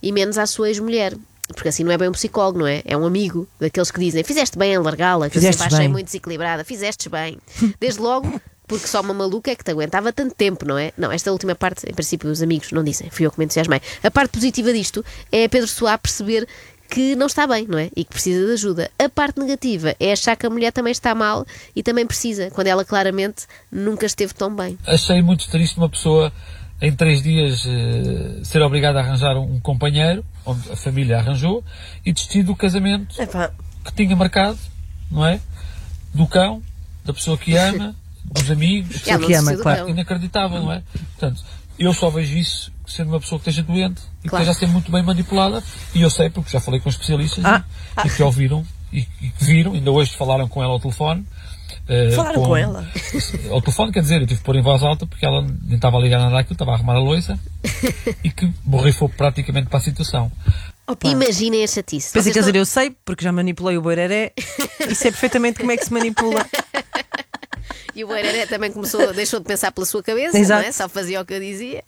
e 0.03 0.13
menos 0.13 0.39
à 0.39 0.47
sua 0.47 0.69
ex-mulher. 0.69 1.15
Porque 1.49 1.69
assim 1.69 1.85
não 1.85 1.93
é 1.93 1.99
bem 1.99 2.09
um 2.09 2.13
psicólogo, 2.13 2.59
não 2.59 2.67
é? 2.67 2.83
É 2.87 2.97
um 2.97 3.05
amigo 3.05 3.47
daqueles 3.61 3.91
que 3.91 4.01
dizem 4.01 4.25
fizeste 4.25 4.57
bem 4.59 4.73
em 4.73 4.79
largá-la, 4.79 5.29
que 5.29 5.37
eu 5.37 5.41
Fizeste 5.43 5.61
sempre 5.63 5.75
achei 5.75 5.87
bem." 5.87 5.93
muito 5.93 6.07
desequilibrada, 6.07 6.65
fizestes 6.65 7.07
bem. 7.07 7.39
Desde 7.79 8.01
logo, 8.01 8.41
porque 8.67 8.87
só 8.87 9.03
uma 9.03 9.13
maluca 9.13 9.51
é 9.51 9.55
que 9.55 9.63
te 9.63 9.71
aguentava 9.71 10.11
tanto 10.13 10.35
tempo, 10.35 10.65
não 10.67 10.79
é? 10.79 10.93
Não, 10.97 11.13
esta 11.13 11.31
última 11.31 11.55
parte, 11.55 11.89
em 11.89 11.93
princípio, 11.93 12.31
os 12.31 12.41
amigos 12.41 12.73
não 12.73 12.83
dizem, 12.83 13.11
fui 13.11 13.27
eu 13.27 13.31
que 13.31 13.39
me 13.39 13.45
entusiasmei. 13.45 13.81
A 14.03 14.11
parte 14.11 14.31
positiva 14.31 14.73
disto 14.73 15.05
é 15.31 15.47
Pedro 15.47 15.69
Soá 15.69 15.99
perceber 15.99 16.49
que 16.89 17.15
não 17.15 17.27
está 17.27 17.47
bem, 17.47 17.67
não 17.67 17.79
é? 17.79 17.91
E 17.97 18.05
que 18.05 18.11
precisa 18.11 18.47
de 18.47 18.53
ajuda. 18.53 18.91
A 18.99 19.09
parte 19.09 19.39
negativa 19.39 19.95
é 19.99 20.13
achar 20.13 20.37
que 20.37 20.47
a 20.47 20.51
mulher 20.51 20.73
também 20.73 20.93
está 20.93 21.15
mal 21.15 21.47
e 21.75 21.83
também 21.83 22.07
precisa, 22.07 22.51
quando 22.51 22.69
ela 22.69 22.85
claramente 22.85 23.47
nunca 23.71 24.07
esteve 24.07 24.33
tão 24.33 24.55
bem. 24.55 24.79
Achei 24.87 25.21
muito 25.21 25.49
triste 25.51 25.77
uma 25.77 25.89
pessoa 25.89 26.33
em 26.81 26.93
três 26.95 27.23
dias 27.23 27.65
eh, 27.67 28.45
ser 28.45 28.61
obrigada 28.63 28.99
a 29.01 29.03
arranjar 29.03 29.37
um 29.37 29.59
companheiro, 29.61 30.25
onde 30.45 30.71
a 30.71 30.77
família 30.77 31.19
arranjou, 31.19 31.65
e 32.05 32.13
desistir 32.13 32.43
do 32.43 32.55
casamento 32.55 33.21
Epá, 33.21 33.51
que 33.85 33.93
tinha 33.95 34.15
marcado, 34.17 34.59
não 35.11 35.25
é? 35.25 35.41
Do 36.13 36.27
cão, 36.27 36.63
da 37.05 37.13
pessoa 37.13 37.39
que 37.39 37.57
ama, 37.57 37.95
dos 38.25 38.51
amigos. 38.51 39.03
Que 39.03 39.17
não 39.17 39.39
ama, 39.39 39.57
claro. 39.57 39.89
inacreditável, 39.89 40.61
não 40.63 40.73
é? 40.73 40.83
Portanto, 41.19 41.43
eu 41.79 41.93
só 41.93 42.11
vejo 42.11 42.37
isso 42.37 42.73
sendo 42.87 43.09
uma 43.09 43.21
pessoa 43.21 43.41
que 43.41 43.49
esteja 43.49 43.67
doente 43.67 44.03
e 44.23 44.29
Claro. 44.29 44.45
que 44.45 44.51
esteja 44.51 44.51
a 44.51 44.55
ser 44.55 44.67
muito 44.67 44.93
bem 44.93 45.03
manipulada. 45.03 45.63
E 45.95 46.03
eu 46.03 46.11
sei, 46.11 46.29
porque 46.31 46.51
já 46.51 46.61
falei 46.61 46.81
com 46.81 46.89
especialistas 46.89 47.45
Ah. 47.45 47.65
e, 48.05 48.09
e 48.09 48.11
que 48.11 48.23
ouviram 48.23 48.65
e, 48.93 49.09
e 49.21 49.31
que 49.31 49.45
viram, 49.45 49.73
ainda 49.73 49.91
hoje 49.91 50.15
falaram 50.15 50.47
com 50.47 50.63
ela 50.63 50.73
ao 50.73 50.81
telefone. 50.81 51.27
Eh, 51.89 52.11
Falaram 52.13 52.43
com 52.43 52.57
ela? 52.57 52.87
Ao 53.51 53.61
telefone, 53.61 53.93
quer 53.93 54.01
dizer, 54.01 54.21
eu 54.23 54.27
tive 54.27 54.39
que 54.41 54.45
pôr 54.45 54.57
em 54.57 54.63
voz 54.63 54.83
alta 54.83 55.07
porque 55.07 55.25
ela 55.25 55.43
nem 55.43 55.77
estava 55.77 55.99
a 55.99 56.01
ligar 56.01 56.19
nada 56.19 56.39
àquilo, 56.39 56.55
estava 56.55 56.73
a 56.73 56.75
arrumar 56.75 56.95
a 56.95 57.01
louça 57.01 57.39
e 58.25 58.31
que 58.31 58.51
borrifou 58.65 59.09
praticamente 59.09 59.69
para 59.69 59.79
a 59.79 59.83
situação. 59.83 60.31
opa. 60.87 61.09
Imaginem 61.09 61.63
a 61.63 61.67
chatice. 61.67 62.13
Pensei 62.13 62.33
Vocês 62.33 62.33
que 62.33 62.39
ia 62.39 62.43
dizer, 62.43 62.57
eu 62.57 62.67
sei, 62.67 62.95
porque 63.05 63.25
já 63.25 63.33
manipulei 63.33 63.77
o 63.77 63.83
boireré 63.83 64.33
e 64.89 64.95
sei 64.95 65.11
perfeitamente 65.11 65.59
como 65.59 65.73
é 65.73 65.77
que 65.77 65.85
se 65.85 65.93
manipula. 65.93 66.47
E 67.95 68.03
o 68.03 68.07
Boereré 68.09 68.47
também 68.47 68.73
começou, 68.73 69.13
deixou 69.13 69.39
de 69.41 69.47
pensar 69.47 69.71
pela 69.73 69.87
sua 69.87 70.03
cabeça, 70.03 70.37
Exato. 70.39 70.63
não 70.63 70.69
é? 70.69 70.73
só 70.73 70.89
fazia 70.89 71.21
o 71.21 71.25
que 71.25 71.35
eu 71.35 71.41
dizia. 71.41 71.83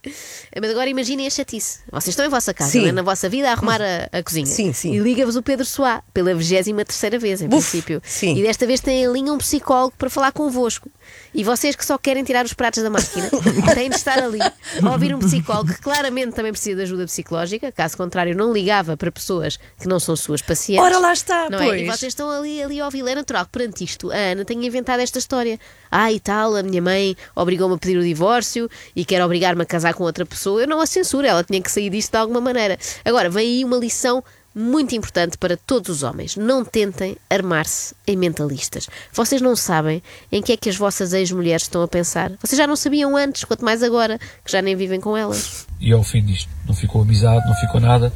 Mas 0.60 0.70
agora 0.70 0.88
imaginem 0.88 1.26
a 1.26 1.30
chatice. 1.30 1.80
Vocês 1.90 2.08
estão 2.08 2.24
em 2.24 2.28
vossa 2.28 2.54
casa, 2.54 2.78
é? 2.78 2.92
na 2.92 3.02
vossa 3.02 3.28
vida, 3.28 3.48
a 3.48 3.52
arrumar 3.52 3.80
a, 3.82 4.08
a 4.18 4.22
cozinha. 4.22 4.46
Sim, 4.46 4.72
sim. 4.72 4.94
E 4.94 4.98
liga-vos 4.98 5.36
o 5.36 5.42
Pedro 5.42 5.64
Soá 5.64 6.02
pela 6.14 6.34
23 6.34 6.86
terceira 6.86 7.18
vez, 7.18 7.42
em 7.42 7.48
Buf, 7.48 7.68
princípio. 7.70 8.00
sim. 8.04 8.36
E 8.36 8.42
desta 8.42 8.66
vez 8.66 8.80
tem 8.80 9.04
em 9.04 9.12
linha 9.12 9.32
um 9.32 9.38
psicólogo 9.38 9.94
para 9.98 10.08
falar 10.08 10.32
convosco. 10.32 10.90
E 11.34 11.44
vocês 11.44 11.74
que 11.76 11.84
só 11.84 11.98
querem 11.98 12.24
tirar 12.24 12.44
os 12.44 12.52
pratos 12.52 12.82
da 12.82 12.90
máquina 12.90 13.28
têm 13.74 13.90
de 13.90 13.96
estar 13.96 14.18
ali 14.18 14.38
a 14.40 14.90
ouvir 14.90 15.14
um 15.14 15.18
psicólogo 15.18 15.72
que 15.72 15.80
claramente 15.80 16.34
também 16.34 16.52
precisa 16.52 16.76
de 16.76 16.82
ajuda 16.82 17.04
psicológica, 17.04 17.70
caso 17.70 17.96
contrário, 17.96 18.34
não 18.36 18.52
ligava 18.52 18.96
para 18.96 19.10
pessoas 19.12 19.58
que 19.78 19.86
não 19.86 20.00
são 20.00 20.16
suas 20.16 20.40
pacientes. 20.42 20.84
Ora, 20.84 20.98
lá 20.98 21.12
está, 21.12 21.48
Não 21.50 21.58
é? 21.60 21.66
pois. 21.66 21.82
E 21.82 21.84
vocês 21.84 22.10
estão 22.12 22.30
ali, 22.30 22.62
ali 22.62 22.80
a 22.80 22.84
ouvir. 22.86 23.06
É 23.06 23.14
natural 23.14 23.44
que 23.44 23.52
perante 23.52 23.84
isto 23.84 24.10
a 24.10 24.16
Ana 24.16 24.44
tenha 24.44 24.66
inventado 24.66 25.00
esta 25.00 25.18
história. 25.18 25.58
Ah, 25.98 26.12
e 26.12 26.20
tal, 26.20 26.54
a 26.54 26.62
minha 26.62 26.82
mãe 26.82 27.16
obrigou-me 27.34 27.74
a 27.74 27.78
pedir 27.78 27.96
o 27.96 28.02
divórcio 28.02 28.68
e 28.94 29.02
quer 29.02 29.24
obrigar-me 29.24 29.62
a 29.62 29.64
casar 29.64 29.94
com 29.94 30.04
outra 30.04 30.26
pessoa. 30.26 30.60
Eu 30.60 30.68
não 30.68 30.78
a 30.78 30.84
censuro, 30.84 31.26
ela 31.26 31.42
tinha 31.42 31.58
que 31.58 31.70
sair 31.70 31.88
disto 31.88 32.10
de 32.10 32.18
alguma 32.18 32.38
maneira. 32.38 32.78
Agora, 33.02 33.30
vem 33.30 33.46
aí 33.46 33.64
uma 33.64 33.78
lição 33.78 34.22
muito 34.54 34.94
importante 34.94 35.38
para 35.38 35.56
todos 35.56 35.88
os 35.88 36.02
homens. 36.02 36.36
Não 36.36 36.62
tentem 36.62 37.16
armar-se 37.30 37.94
em 38.06 38.14
mentalistas. 38.14 38.90
Vocês 39.10 39.40
não 39.40 39.56
sabem 39.56 40.02
em 40.30 40.42
que 40.42 40.52
é 40.52 40.56
que 40.58 40.68
as 40.68 40.76
vossas 40.76 41.14
ex-mulheres 41.14 41.62
estão 41.62 41.80
a 41.80 41.88
pensar. 41.88 42.30
Vocês 42.42 42.58
já 42.58 42.66
não 42.66 42.76
sabiam 42.76 43.16
antes, 43.16 43.44
quanto 43.44 43.64
mais 43.64 43.82
agora, 43.82 44.18
que 44.44 44.52
já 44.52 44.60
nem 44.60 44.76
vivem 44.76 45.00
com 45.00 45.16
elas. 45.16 45.66
E 45.80 45.94
ao 45.94 46.04
fim 46.04 46.22
disto, 46.22 46.50
não 46.66 46.74
ficou 46.74 47.00
amizade, 47.00 47.46
não 47.46 47.54
ficou 47.54 47.80
nada, 47.80 48.12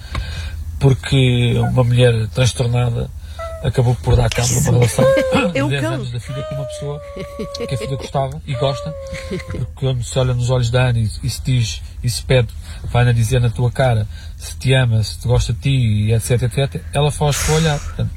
porque 0.78 1.54
uma 1.72 1.82
mulher 1.82 2.28
transtornada 2.34 3.10
acabou 3.62 3.94
por 3.96 4.16
dar 4.16 4.30
cabo 4.30 4.48
de 4.48 4.54
uma 4.58 4.72
relação 4.72 5.04
É 5.54 5.62
o 5.62 5.66
de 5.68 5.70
10 5.72 5.82
cão. 5.82 5.92
anos 5.94 6.10
da 6.12 6.20
filha 6.20 6.42
com 6.44 6.54
uma 6.54 6.64
pessoa 6.64 7.00
que 7.68 7.74
a 7.74 7.78
filha 7.78 7.96
gostava 7.96 8.42
e 8.46 8.54
gosta, 8.54 8.94
porque 9.28 9.60
quando 9.74 10.02
se 10.04 10.18
olha 10.18 10.34
nos 10.34 10.50
olhos 10.50 10.70
da 10.70 10.88
Ana 10.88 10.98
e, 10.98 11.10
e 11.22 11.30
se 11.30 11.42
diz 11.42 11.82
e 12.02 12.08
se 12.08 12.22
pede, 12.22 12.48
vai 12.84 13.02
Ana 13.02 13.12
dizer 13.14 13.40
na 13.40 13.50
tua 13.50 13.70
cara 13.70 14.06
se 14.36 14.56
te 14.56 14.72
ama, 14.72 15.02
se 15.02 15.18
te 15.18 15.28
gosta 15.28 15.52
de 15.52 15.58
ti, 15.60 15.70
e 15.70 16.12
etc, 16.14 16.42
etc, 16.42 16.82
ela 16.94 17.10
faz 17.12 17.38
com 17.44 17.52
o 17.52 17.54
olhar. 17.56 17.78
Portanto, 17.78 18.10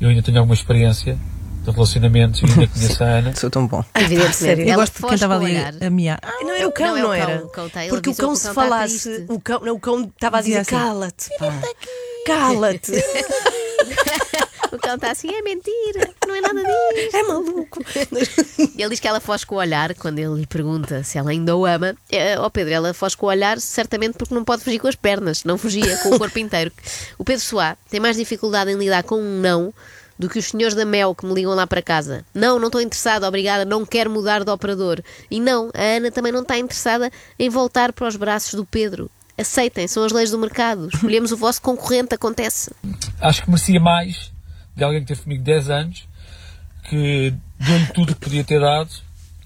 eu 0.00 0.08
ainda 0.10 0.22
tenho 0.22 0.38
alguma 0.38 0.54
experiência 0.54 1.16
de 1.64 1.70
relacionamentos 1.70 2.42
e 2.42 2.44
ainda 2.44 2.66
conheço 2.66 3.02
a 3.02 3.06
Ana. 3.06 3.34
Sou 3.34 3.48
tão 3.50 3.66
bom. 3.66 3.82
Evidentemente. 3.94 4.36
sério? 4.36 4.64
Eu 4.64 4.68
Ela 4.68 4.76
gosto 4.82 4.96
de 5.00 5.02
quem 5.06 5.14
estava 5.14 5.36
ali 5.36 5.56
a 5.56 5.90
miar. 5.90 6.18
Ah, 6.22 6.30
Não 6.42 6.54
era 6.54 6.68
o 6.68 6.72
cão, 6.72 6.86
Não, 6.94 7.02
não, 7.04 7.14
é 7.14 7.18
o 7.22 7.26
cão, 7.26 7.32
era? 7.34 7.44
o 7.44 7.48
cão 7.48 7.68
tá- 7.70 7.80
Porque 7.88 8.10
o 8.10 8.14
cão 8.14 8.36
se 8.36 8.42
cão 8.42 8.54
tá 8.54 8.60
falasse, 8.62 9.24
o 9.28 9.40
cão, 9.40 9.60
não, 9.60 9.74
o 9.74 9.80
cão 9.80 10.02
estava 10.04 10.38
a 10.38 10.40
dizer 10.42 10.58
assim, 10.58 10.70
cala-te. 10.76 11.30
Cala-te. 12.26 12.92
O 14.76 14.78
cão 14.78 14.96
está 14.96 15.10
assim, 15.10 15.34
é 15.34 15.40
mentira, 15.40 16.10
não 16.26 16.34
é 16.34 16.40
nada 16.42 16.62
disso. 16.62 17.16
É 17.16 17.22
maluco. 17.22 17.80
E 18.76 18.82
ele 18.82 18.90
diz 18.90 19.00
que 19.00 19.08
ela 19.08 19.20
foge 19.20 19.46
com 19.46 19.54
o 19.54 19.58
olhar 19.58 19.94
quando 19.94 20.18
ele 20.18 20.34
lhe 20.40 20.46
pergunta 20.46 21.02
se 21.02 21.16
ela 21.16 21.30
ainda 21.30 21.56
o 21.56 21.64
ama. 21.64 21.96
É, 22.10 22.38
Ó 22.38 22.50
Pedro, 22.50 22.74
ela 22.74 22.92
foge 22.92 23.16
com 23.16 23.24
o 23.24 23.28
olhar 23.30 23.58
certamente 23.58 24.18
porque 24.18 24.34
não 24.34 24.44
pode 24.44 24.62
fugir 24.62 24.78
com 24.78 24.86
as 24.86 24.94
pernas, 24.94 25.44
não 25.44 25.56
fugia 25.56 25.96
com 25.98 26.10
o 26.10 26.18
corpo 26.18 26.38
inteiro. 26.38 26.70
O 27.16 27.24
Pedro 27.24 27.42
Soá 27.42 27.76
tem 27.88 27.98
mais 27.98 28.16
dificuldade 28.16 28.70
em 28.70 28.76
lidar 28.76 29.02
com 29.02 29.16
um 29.16 29.40
não 29.40 29.72
do 30.18 30.28
que 30.28 30.38
os 30.38 30.46
senhores 30.46 30.74
da 30.74 30.84
Mel 30.84 31.14
que 31.14 31.24
me 31.24 31.32
ligam 31.32 31.54
lá 31.54 31.66
para 31.66 31.80
casa. 31.80 32.24
Não, 32.34 32.58
não 32.58 32.66
estou 32.66 32.80
interessada, 32.80 33.26
obrigada, 33.26 33.64
não 33.64 33.86
quero 33.86 34.10
mudar 34.10 34.44
de 34.44 34.50
operador. 34.50 35.02
E 35.30 35.40
não, 35.40 35.70
a 35.74 35.96
Ana 35.96 36.10
também 36.10 36.32
não 36.32 36.42
está 36.42 36.58
interessada 36.58 37.10
em 37.38 37.48
voltar 37.48 37.92
para 37.92 38.08
os 38.08 38.16
braços 38.16 38.54
do 38.54 38.64
Pedro. 38.64 39.10
Aceitem, 39.38 39.88
são 39.88 40.04
as 40.04 40.12
leis 40.12 40.30
do 40.30 40.38
mercado. 40.38 40.88
Escolhemos 40.92 41.32
o 41.32 41.36
vosso 41.36 41.62
concorrente, 41.62 42.14
acontece. 42.14 42.70
Acho 43.20 43.42
que 43.42 43.48
merecia 43.50 43.80
mais 43.80 44.35
de 44.76 44.84
alguém 44.84 45.00
que 45.00 45.06
teve 45.08 45.22
comigo 45.22 45.42
10 45.42 45.70
anos, 45.70 46.08
que 46.88 47.32
deu-lhe 47.58 47.86
tudo 47.94 48.12
o 48.12 48.14
que 48.14 48.20
podia 48.20 48.44
ter 48.44 48.60
dado, 48.60 48.90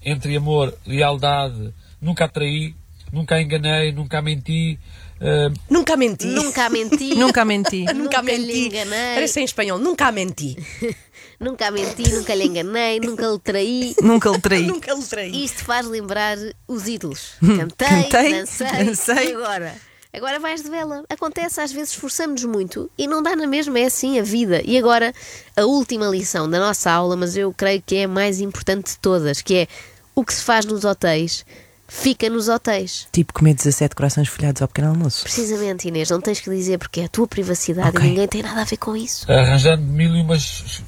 entre 0.03 0.35
amor, 0.35 0.77
lealdade, 0.85 1.73
nunca 2.01 2.25
a 2.25 2.27
traí, 2.27 2.75
nunca 3.11 3.35
a 3.35 3.41
enganei, 3.41 3.91
nunca 3.91 4.19
a 4.19 4.21
menti. 4.21 4.77
eh, 5.19 5.49
Nunca 5.69 5.95
menti. 5.95 6.27
Nunca 6.27 6.69
menti. 6.69 7.15
Nunca 7.15 7.45
menti. 7.45 7.85
Nunca 7.93 8.21
menti. 8.21 8.67
enganei. 8.67 9.13
Parece 9.15 9.39
em 9.41 9.43
espanhol. 9.45 9.79
Nunca 9.79 10.11
menti. 10.11 10.55
Nunca 11.39 11.71
menti, 11.71 12.03
nunca 12.11 12.35
lhe 12.35 12.45
enganei, 12.45 12.99
nunca 12.99 13.25
lhe 13.27 13.39
traí. 13.39 13.95
Nunca 13.99 14.29
lhe 14.29 14.37
traí. 14.39 14.61
Nunca 14.67 14.93
lhe 14.93 15.03
traí. 15.03 15.43
Isto 15.43 15.63
faz 15.63 15.87
lembrar 15.87 16.37
os 16.67 16.87
ídolos. 16.87 17.31
Cantei, 17.39 17.87
Cantei, 18.09 18.31
dancei, 18.33 18.67
dancei. 18.85 19.29
e 19.31 19.33
agora? 19.33 19.75
Agora 20.13 20.39
vais 20.39 20.61
de 20.61 20.69
vela. 20.69 21.03
Acontece, 21.09 21.61
às 21.61 21.71
vezes 21.71 21.91
esforçamos-nos 21.91 22.51
muito 22.51 22.89
e 22.97 23.07
não 23.07 23.23
dá 23.23 23.35
na 23.35 23.47
mesma, 23.47 23.79
é 23.79 23.85
assim 23.85 24.19
a 24.19 24.23
vida. 24.23 24.61
E 24.65 24.77
agora, 24.77 25.13
a 25.55 25.61
última 25.63 26.05
lição 26.07 26.49
da 26.49 26.59
nossa 26.59 26.91
aula, 26.91 27.15
mas 27.15 27.37
eu 27.37 27.53
creio 27.53 27.81
que 27.85 27.95
é 27.95 28.03
a 28.03 28.07
mais 28.07 28.41
importante 28.41 28.91
de 28.93 28.99
todas, 28.99 29.41
que 29.41 29.55
é 29.55 29.67
o 30.13 30.25
que 30.25 30.33
se 30.33 30.43
faz 30.43 30.65
nos 30.65 30.83
hotéis, 30.83 31.45
fica 31.87 32.29
nos 32.29 32.49
hotéis. 32.49 33.07
Tipo 33.11 33.31
comer 33.33 33.53
17 33.53 33.95
corações 33.95 34.27
folhados 34.27 34.61
ao 34.61 34.67
pequeno 34.67 34.89
almoço. 34.89 35.23
Precisamente, 35.23 35.87
Inês, 35.87 36.09
não 36.09 36.19
tens 36.19 36.41
que 36.41 36.49
dizer 36.49 36.77
porque 36.77 36.99
é 37.01 37.05
a 37.05 37.09
tua 37.09 37.27
privacidade 37.27 37.89
Ok. 37.95 38.01
e 38.05 38.09
ninguém 38.09 38.27
tem 38.27 38.43
nada 38.43 38.61
a 38.61 38.65
ver 38.65 38.77
com 38.77 38.95
isso. 38.95 39.31
arranjando 39.31 39.81
mil 39.83 40.13
e 40.13 40.21
umas 40.21 40.81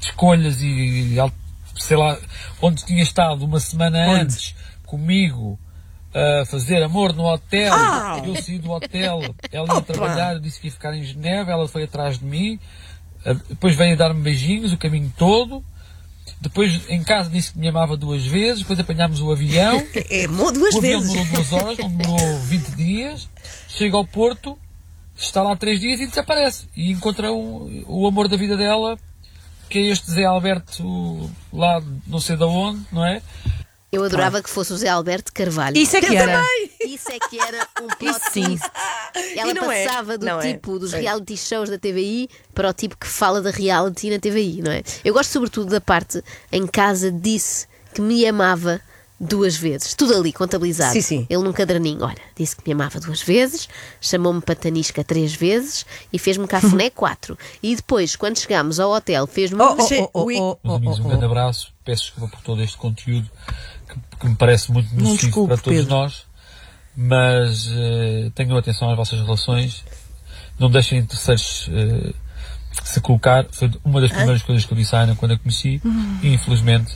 escolhas 0.00 0.60
e, 0.62 0.66
e 0.66 1.16
sei 1.78 1.96
lá, 1.96 2.18
onde 2.62 2.84
tinha 2.86 3.02
estado 3.02 3.44
uma 3.44 3.60
semana 3.60 3.98
Onde? 4.08 4.20
antes 4.22 4.54
comigo 4.86 5.58
a 6.42 6.46
fazer 6.46 6.82
amor 6.82 7.12
no 7.12 7.24
hotel. 7.24 7.72
Eu 8.24 8.34
saí 8.42 8.58
do 8.58 8.70
hotel, 8.70 9.20
ela 9.52 9.74
ia 9.74 9.82
trabalhar, 9.82 10.34
eu 10.34 10.40
disse 10.40 10.58
que 10.60 10.68
ia 10.68 10.72
ficar 10.72 10.94
em 10.96 11.02
Geneva, 11.04 11.50
ela 11.52 11.68
foi 11.68 11.82
atrás 11.84 12.18
de 12.18 12.24
mim, 12.24 12.58
a- 13.24 13.34
depois 13.34 13.76
veio 13.76 13.96
dar-me 13.96 14.20
beijinhos 14.22 14.72
o 14.72 14.78
caminho 14.78 15.12
todo. 15.18 15.62
Depois 16.40 16.82
em 16.90 17.02
casa 17.02 17.30
disse 17.30 17.52
que 17.52 17.58
me 17.58 17.68
amava 17.68 17.96
duas 17.96 18.24
vezes, 18.26 18.60
depois 18.60 18.78
apanhámos 18.80 19.20
o 19.20 19.30
avião. 19.30 19.76
É, 20.10 20.26
duas 20.26 20.74
O 20.74 20.78
avião 20.78 21.00
vezes. 21.00 21.08
demorou 21.12 21.32
duas 21.32 21.52
horas, 21.52 21.78
não 21.78 21.88
demorou 21.90 22.38
20 22.40 22.66
dias. 22.76 23.28
Chega 23.68 23.96
ao 23.96 24.06
Porto, 24.06 24.58
está 25.16 25.42
lá 25.42 25.54
três 25.56 25.80
dias 25.80 26.00
e 26.00 26.06
desaparece. 26.06 26.66
E 26.76 26.90
encontra 26.90 27.32
o, 27.32 27.84
o 27.86 28.06
amor 28.06 28.28
da 28.28 28.36
vida 28.36 28.56
dela, 28.56 28.98
que 29.68 29.78
é 29.78 29.82
este 29.86 30.10
Zé 30.10 30.24
Alberto, 30.24 31.30
lá 31.52 31.82
não 32.06 32.20
sei 32.20 32.36
de 32.36 32.44
onde, 32.44 32.80
não 32.92 33.04
é? 33.04 33.20
Eu 33.96 34.04
adorava 34.04 34.42
que 34.42 34.50
fosse 34.50 34.72
o 34.72 34.76
Zé 34.76 34.88
Alberto 34.88 35.32
Carvalho. 35.32 35.76
Isso 35.76 35.96
é 35.96 36.00
que 36.00 36.14
era. 36.14 36.42
Isso 36.84 37.10
é 37.10 37.18
que 37.18 37.40
era 37.40 37.66
um 37.82 37.86
plot 37.86 38.10
Isso 38.10 38.30
sim. 38.30 38.44
twist. 38.44 38.70
Ela 39.36 39.54
não 39.54 39.72
é. 39.72 39.84
passava 39.86 40.18
do 40.18 40.26
Não 40.26 40.40
é. 40.40 40.52
tipo 40.52 40.78
dos 40.78 40.92
É. 40.92 41.00
reality 41.00 41.36
shows 41.36 41.70
da 41.70 41.78
TVI 41.78 42.28
para 42.54 42.68
o 42.68 42.72
tipo 42.72 42.96
que 42.96 43.06
fala 43.06 43.40
da 43.40 43.50
reality 43.50 44.10
na 44.10 44.18
TVI, 44.18 44.60
não 44.62 44.70
é? 44.72 44.82
Eu 45.04 45.14
gosto 45.14 45.30
sobretudo 45.30 45.70
da 45.70 45.80
parte 45.80 46.22
em 46.52 46.66
casa 46.66 47.10
disse 47.10 47.66
que 47.94 48.00
me 48.02 48.26
amava 48.26 48.80
duas 49.18 49.56
vezes. 49.56 49.94
Tudo 49.94 50.14
ali 50.14 50.32
contabilizado. 50.32 50.92
Sim, 50.92 51.00
sim. 51.00 51.26
Ele 51.30 51.42
num 51.42 51.52
caderninho, 51.52 52.04
olha, 52.04 52.20
disse 52.36 52.54
que 52.54 52.62
me 52.66 52.74
amava 52.74 53.00
duas 53.00 53.22
vezes, 53.22 53.66
chamou-me 54.00 54.42
patanisca 54.42 55.02
três 55.02 55.34
vezes 55.34 55.86
e 56.12 56.18
fez-me 56.18 56.46
cafuné 56.46 56.90
quatro. 56.94 57.38
E 57.62 57.74
depois, 57.74 58.14
quando 58.14 58.38
chegámos 58.38 58.78
ao 58.78 58.92
hotel, 58.92 59.26
fez-me 59.26 59.58
Oh, 59.60 59.74
oh, 59.78 59.88
oh, 59.90 60.10
oh, 60.12 60.24
oui. 60.24 60.36
oh, 60.38 60.58
Meus 60.62 60.74
oh, 60.74 60.76
amigos, 60.76 60.98
um 60.98 61.04
oh, 61.04 61.08
grande 61.08 61.24
oh. 61.24 61.28
abraço. 61.28 61.75
Peço 61.86 62.02
desculpa 62.02 62.36
por 62.36 62.42
todo 62.42 62.62
este 62.62 62.76
conteúdo 62.76 63.30
que, 63.88 64.18
que 64.18 64.28
me 64.28 64.34
parece 64.34 64.72
muito 64.72 64.92
nocivo 64.92 65.46
para 65.46 65.56
todos 65.56 65.78
Pedro. 65.78 65.94
nós. 65.94 66.26
Mas 66.96 67.68
eh, 67.70 68.30
tenham 68.34 68.56
atenção 68.56 68.90
às 68.90 68.96
vossas 68.96 69.20
relações. 69.20 69.84
Não 70.58 70.68
deixem 70.68 71.06
terceiros 71.06 71.70
eh, 71.72 72.12
se 72.82 73.00
colocar. 73.00 73.46
Foi 73.52 73.70
uma 73.84 74.00
das 74.00 74.10
primeiras 74.10 74.42
coisas 74.42 74.64
que 74.64 74.72
eu 74.72 74.76
disse 74.76 74.96
à 74.96 75.02
Ana 75.02 75.14
quando 75.14 75.32
a 75.32 75.38
conheci. 75.38 75.80
Hum. 75.84 76.18
E 76.22 76.34
infelizmente 76.34 76.92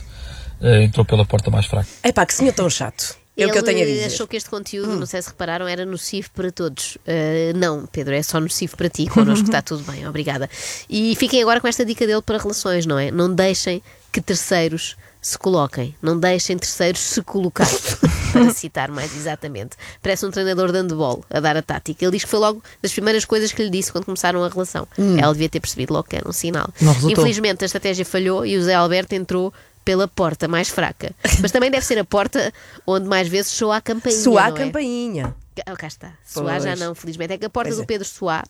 eh, 0.59 0.83
entrou 0.83 1.05
pela 1.05 1.23
porta 1.25 1.49
mais 1.49 1.65
fraca. 1.67 1.87
Epá, 2.03 2.25
que 2.25 2.33
senhor 2.33 2.53
tão 2.53 2.69
chato. 2.69 3.15
É 3.37 3.47
o 3.47 3.51
que 3.51 3.57
eu 3.57 3.63
tenho 3.63 3.77
a 3.77 3.81
Ele 3.81 3.93
dizer. 3.93 4.05
achou 4.07 4.27
que 4.27 4.35
este 4.35 4.49
conteúdo, 4.49 4.93
não 4.93 5.05
sei 5.05 5.21
se 5.21 5.29
repararam, 5.29 5.65
era 5.67 5.85
nocivo 5.85 6.29
para 6.31 6.51
todos. 6.51 6.97
Uh, 6.97 7.57
não, 7.57 7.85
Pedro, 7.87 8.13
é 8.13 8.21
só 8.21 8.39
nocivo 8.41 8.75
para 8.75 8.89
ti. 8.89 9.07
Connosco 9.07 9.45
está 9.47 9.61
tudo 9.61 9.89
bem, 9.89 10.05
obrigada. 10.05 10.49
E 10.89 11.15
fiquem 11.15 11.41
agora 11.41 11.61
com 11.61 11.67
esta 11.67 11.85
dica 11.85 12.05
dele 12.05 12.21
para 12.21 12.37
relações, 12.37 12.85
não 12.85 12.99
é? 12.99 13.09
Não 13.09 13.33
deixem 13.33 13.81
que 14.11 14.21
terceiros 14.21 14.95
se 15.21 15.37
coloquem. 15.37 15.95
Não 16.01 16.19
deixem 16.19 16.57
terceiros 16.57 16.99
se 16.99 17.21
colocar. 17.21 17.67
para 18.31 18.53
citar 18.53 18.89
mais 18.89 19.15
exatamente. 19.15 19.75
Parece 20.01 20.25
um 20.25 20.31
treinador 20.31 20.71
de 20.71 20.79
handball 20.79 21.23
a 21.29 21.39
dar 21.39 21.57
a 21.57 21.61
tática. 21.61 22.03
Ele 22.03 22.11
diz 22.11 22.23
que 22.23 22.29
foi 22.29 22.39
logo 22.39 22.63
das 22.81 22.91
primeiras 22.91 23.25
coisas 23.25 23.51
que 23.51 23.63
lhe 23.63 23.69
disse 23.69 23.91
quando 23.91 24.05
começaram 24.05 24.43
a 24.43 24.47
relação. 24.47 24.87
Ela 24.97 25.33
devia 25.33 25.49
ter 25.49 25.59
percebido 25.59 25.93
logo 25.93 26.07
que 26.07 26.15
era 26.15 26.27
um 26.27 26.31
sinal. 26.31 26.69
Infelizmente 27.09 27.63
a 27.63 27.65
estratégia 27.65 28.05
falhou 28.05 28.45
e 28.45 28.57
o 28.57 28.63
Zé 28.63 28.73
Alberto 28.73 29.13
entrou 29.13 29.53
pela 29.83 30.07
porta 30.07 30.47
mais 30.47 30.69
fraca. 30.69 31.13
Mas 31.41 31.51
também 31.51 31.71
deve 31.71 31.85
ser 31.85 31.97
a 31.97 32.05
porta 32.05 32.53
onde 32.85 33.07
mais 33.07 33.27
vezes 33.27 33.51
soa 33.51 33.77
a 33.77 33.81
campainha. 33.81 34.21
Soar 34.21 34.45
a 34.45 34.49
é? 34.49 34.65
campainha. 34.65 35.35
Ah, 35.65 35.75
cá 35.75 35.87
está. 35.87 36.13
Soar 36.25 36.61
já 36.61 36.75
não, 36.75 36.93
felizmente. 36.95 37.33
É 37.33 37.37
que 37.37 37.45
a 37.45 37.49
porta 37.49 37.69
Pois 37.69 37.77
do 37.77 37.83
é. 37.83 37.85
Pedro 37.85 38.07
Soá 38.07 38.43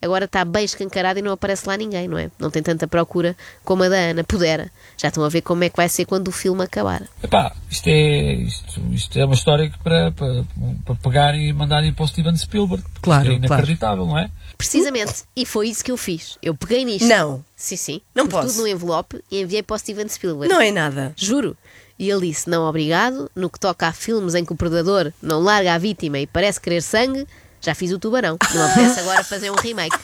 agora 0.00 0.24
está 0.24 0.44
bem 0.44 0.64
escancarada 0.64 1.18
e 1.18 1.22
não 1.22 1.32
aparece 1.32 1.68
lá 1.68 1.76
ninguém, 1.76 2.08
não 2.08 2.18
é? 2.18 2.30
Não 2.38 2.50
tem 2.50 2.62
tanta 2.62 2.86
procura 2.86 3.36
como 3.64 3.82
a 3.82 3.88
da 3.88 3.96
Ana. 3.96 4.24
Pudera. 4.24 4.70
Já 4.96 5.08
estão 5.08 5.24
a 5.24 5.28
ver 5.28 5.42
como 5.42 5.64
é 5.64 5.68
que 5.68 5.76
vai 5.76 5.88
ser 5.88 6.04
quando 6.04 6.28
o 6.28 6.32
filme 6.32 6.62
acabar. 6.62 7.02
Epá, 7.22 7.54
isto 7.70 7.88
é, 7.88 8.34
isto, 8.34 8.80
isto 8.92 9.18
é 9.18 9.24
uma 9.24 9.34
história 9.34 9.70
que 9.70 9.78
para, 9.78 10.12
para, 10.12 10.44
para 10.84 10.94
pegar 10.96 11.34
e 11.34 11.52
mandar 11.52 11.82
para 11.94 12.04
o 12.04 12.08
Steven 12.08 12.36
Spielberg. 12.36 12.84
Claro, 13.02 13.30
é 13.30 13.34
inacreditável, 13.34 14.06
não 14.06 14.18
é? 14.18 14.30
Precisamente. 14.56 15.24
E 15.34 15.44
foi 15.44 15.68
isso 15.68 15.84
que 15.84 15.92
eu 15.92 15.96
fiz. 15.96 16.38
Eu 16.42 16.54
peguei 16.54 16.84
nisto. 16.84 17.06
Não. 17.06 17.44
Sim, 17.54 17.76
sim. 17.76 18.00
Não 18.14 18.26
posso. 18.26 18.48
tudo 18.48 18.62
no 18.62 18.68
envelope 18.68 19.22
e 19.30 19.40
enviei 19.40 19.62
para 19.62 19.76
o 19.76 19.78
Steven 19.78 20.08
Spielberg. 20.08 20.52
Não 20.52 20.60
é 20.60 20.70
nada. 20.70 21.12
Juro. 21.16 21.56
E 21.98 22.10
ele 22.10 22.28
disse: 22.28 22.48
Não, 22.48 22.64
obrigado. 22.64 23.30
No 23.34 23.48
que 23.48 23.58
toca 23.58 23.88
a 23.88 23.92
filmes 23.92 24.34
em 24.34 24.44
que 24.44 24.52
o 24.52 24.56
predador 24.56 25.12
não 25.20 25.40
larga 25.40 25.74
a 25.74 25.78
vítima 25.78 26.18
e 26.18 26.26
parece 26.26 26.60
querer 26.60 26.82
sangue, 26.82 27.26
já 27.60 27.74
fiz 27.74 27.92
o 27.92 27.98
tubarão. 27.98 28.36
Não 28.54 28.64
apetece 28.66 29.00
agora 29.00 29.24
fazer 29.24 29.50
um 29.50 29.56
remake. 29.56 29.96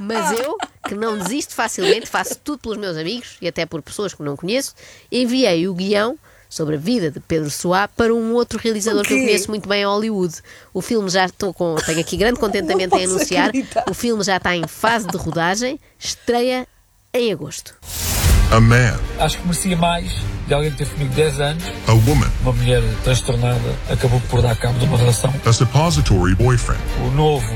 Mas 0.00 0.38
eu, 0.38 0.56
que 0.86 0.94
não 0.94 1.18
desisto 1.18 1.54
facilmente, 1.54 2.06
faço 2.06 2.38
tudo 2.42 2.58
pelos 2.58 2.78
meus 2.78 2.96
amigos 2.96 3.36
e 3.40 3.48
até 3.48 3.64
por 3.64 3.80
pessoas 3.80 4.12
que 4.12 4.22
não 4.22 4.36
conheço, 4.36 4.74
enviei 5.10 5.66
o 5.68 5.74
guião 5.74 6.18
sobre 6.48 6.76
a 6.76 6.78
vida 6.78 7.10
de 7.10 7.20
Pedro 7.20 7.50
Soá 7.50 7.88
para 7.88 8.14
um 8.14 8.32
outro 8.34 8.58
realizador 8.58 9.04
que 9.04 9.12
eu 9.12 9.18
conheço 9.18 9.50
muito 9.50 9.68
bem, 9.68 9.84
Hollywood. 9.84 10.34
O 10.72 10.80
filme 10.80 11.08
já 11.08 11.26
estou 11.26 11.52
com. 11.52 11.74
Tenho 11.76 12.00
aqui 12.00 12.16
grande 12.16 12.38
contentamento 12.38 12.96
em 12.96 13.04
anunciar. 13.04 13.48
acreditar. 13.48 13.84
O 13.88 13.94
filme 13.94 14.22
já 14.22 14.36
está 14.36 14.54
em 14.54 14.66
fase 14.66 15.06
de 15.06 15.16
rodagem, 15.16 15.80
estreia 15.98 16.66
em 17.12 17.32
agosto. 17.32 17.74
A 18.50 18.60
man, 18.60 18.94
Acho 19.18 19.38
que 19.38 19.46
merecia 19.46 19.76
mais 19.76 20.10
de 20.46 20.54
alguém 20.54 20.70
que 20.70 20.76
teve 20.78 20.90
comigo 20.92 21.12
10 21.14 21.40
anos. 21.40 21.64
a 21.88 21.92
woman, 21.92 22.28
Uma 22.42 22.52
mulher 22.52 22.82
transtornada 23.02 23.60
acabou 23.90 24.20
por 24.30 24.40
dar 24.40 24.54
cabo 24.56 24.78
de 24.78 24.84
uma 24.84 24.96
relação. 24.96 25.32
a 25.44 25.52
suppository 25.52 26.34
boyfriend, 26.34 26.80
O 27.04 27.10
novo 27.10 27.46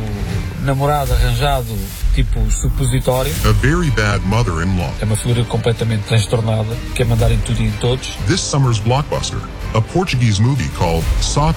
namorado 0.62 1.12
arranjado, 1.12 1.78
tipo 2.14 2.38
supositório, 2.50 3.32
a 3.48 3.52
very 3.52 3.90
bad 3.92 4.20
mother 4.26 4.66
in 4.66 4.76
law. 4.78 4.92
é 5.00 5.04
uma 5.04 5.16
figura 5.16 5.44
completamente 5.44 6.02
transtornada, 6.06 6.76
quer 6.94 7.06
mandar 7.06 7.30
em 7.30 7.38
tudo 7.38 7.62
e 7.62 7.66
em 7.66 7.72
todos. 7.72 8.08
This 8.26 8.40
summer's 8.40 8.80
blockbuster, 8.80 9.38
a 9.74 9.80
Portuguese 9.80 10.42
movie 10.42 10.68
called 10.76 11.04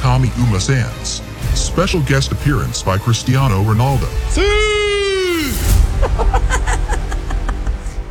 Come 0.02 0.32
Uma 0.38 0.60
Sands. 0.60 1.24
Special 1.56 2.02
guest 2.04 2.32
appearance 2.32 2.84
by 2.84 3.00
Cristiano 3.00 3.62
Ronaldo. 3.63 4.08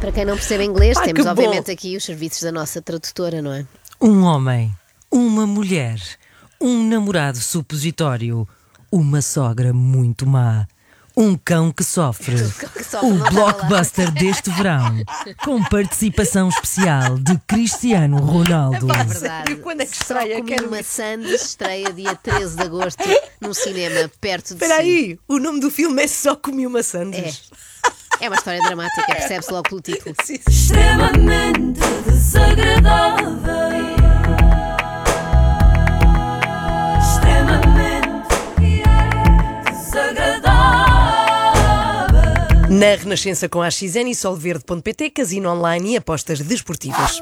Para 0.03 0.11
quem 0.13 0.25
não 0.25 0.35
percebe 0.35 0.65
inglês, 0.65 0.99
Ah, 0.99 1.03
temos 1.05 1.25
obviamente 1.27 1.67
bom. 1.67 1.73
aqui 1.73 1.97
os 1.97 2.05
serviços 2.05 2.43
da 2.43 2.51
nossa 2.51 2.83
tradutora, 2.83 3.41
não 3.41 3.53
é? 3.53 3.65
Um 4.01 4.23
homem, 4.25 4.75
uma 5.11 5.47
mulher, 5.47 6.01
um 6.61 6.85
namorado 6.89 7.39
supositório, 7.39 8.47
uma 8.91 9.23
sogra 9.23 9.73
muito 9.73 10.27
má, 10.27 10.67
um 11.17 11.37
cão 11.37 11.71
que 11.71 11.85
sofre. 11.85 12.35
O 13.03 13.15
blockbuster 13.31 14.11
deste 14.11 14.51
verão, 14.51 15.03
com 15.43 15.63
participação 15.65 16.51
especial 16.51 17.19
de 17.19 17.39
Cristiano 17.47 18.19
Ronaldo. 18.19 18.87
É 18.93 19.05
verdade. 19.05 19.57
Quando 19.57 19.81
é 19.81 19.87
que 19.87 19.97
Só 19.97 20.03
estreia? 20.21 20.37
comi 20.37 20.49
Quero 20.51 20.69
uma 20.69 20.83
sandes, 20.83 21.43
estreia 21.43 21.91
dia 21.91 22.15
13 22.15 22.57
de 22.57 22.63
agosto, 22.65 23.03
num 23.41 23.55
cinema 23.55 24.11
perto 24.21 24.49
de 24.49 24.63
Espera 24.63 24.77
si. 24.77 24.81
aí, 24.83 25.19
o 25.27 25.39
nome 25.39 25.59
do 25.61 25.71
filme 25.71 26.03
é 26.03 26.07
Só 26.07 26.37
Comi 26.37 26.67
Uma 26.67 26.83
Sandes. 26.83 27.45
É 27.89 27.93
uma 28.29 28.37
história 28.37 28.61
dramática, 28.61 29.05
percebe-se 29.07 29.53
logo 29.53 29.69
pelo 29.69 29.81
título. 29.81 30.15
Sim, 30.23 30.37
sim. 30.37 30.43
extremamente 30.49 31.81
desagradável. 32.07 33.33
Extremamente 36.99 38.83
desagradável. 39.71 40.63
Na 42.71 42.95
Renascença 42.97 43.49
com 43.49 43.61
a 43.61 43.71
XN 43.71 44.09
e 44.09 44.15
solverde.pt, 44.15 45.11
casino 45.11 45.51
online 45.51 45.93
e 45.93 45.97
apostas 45.97 46.41
desportivas. 46.41 47.21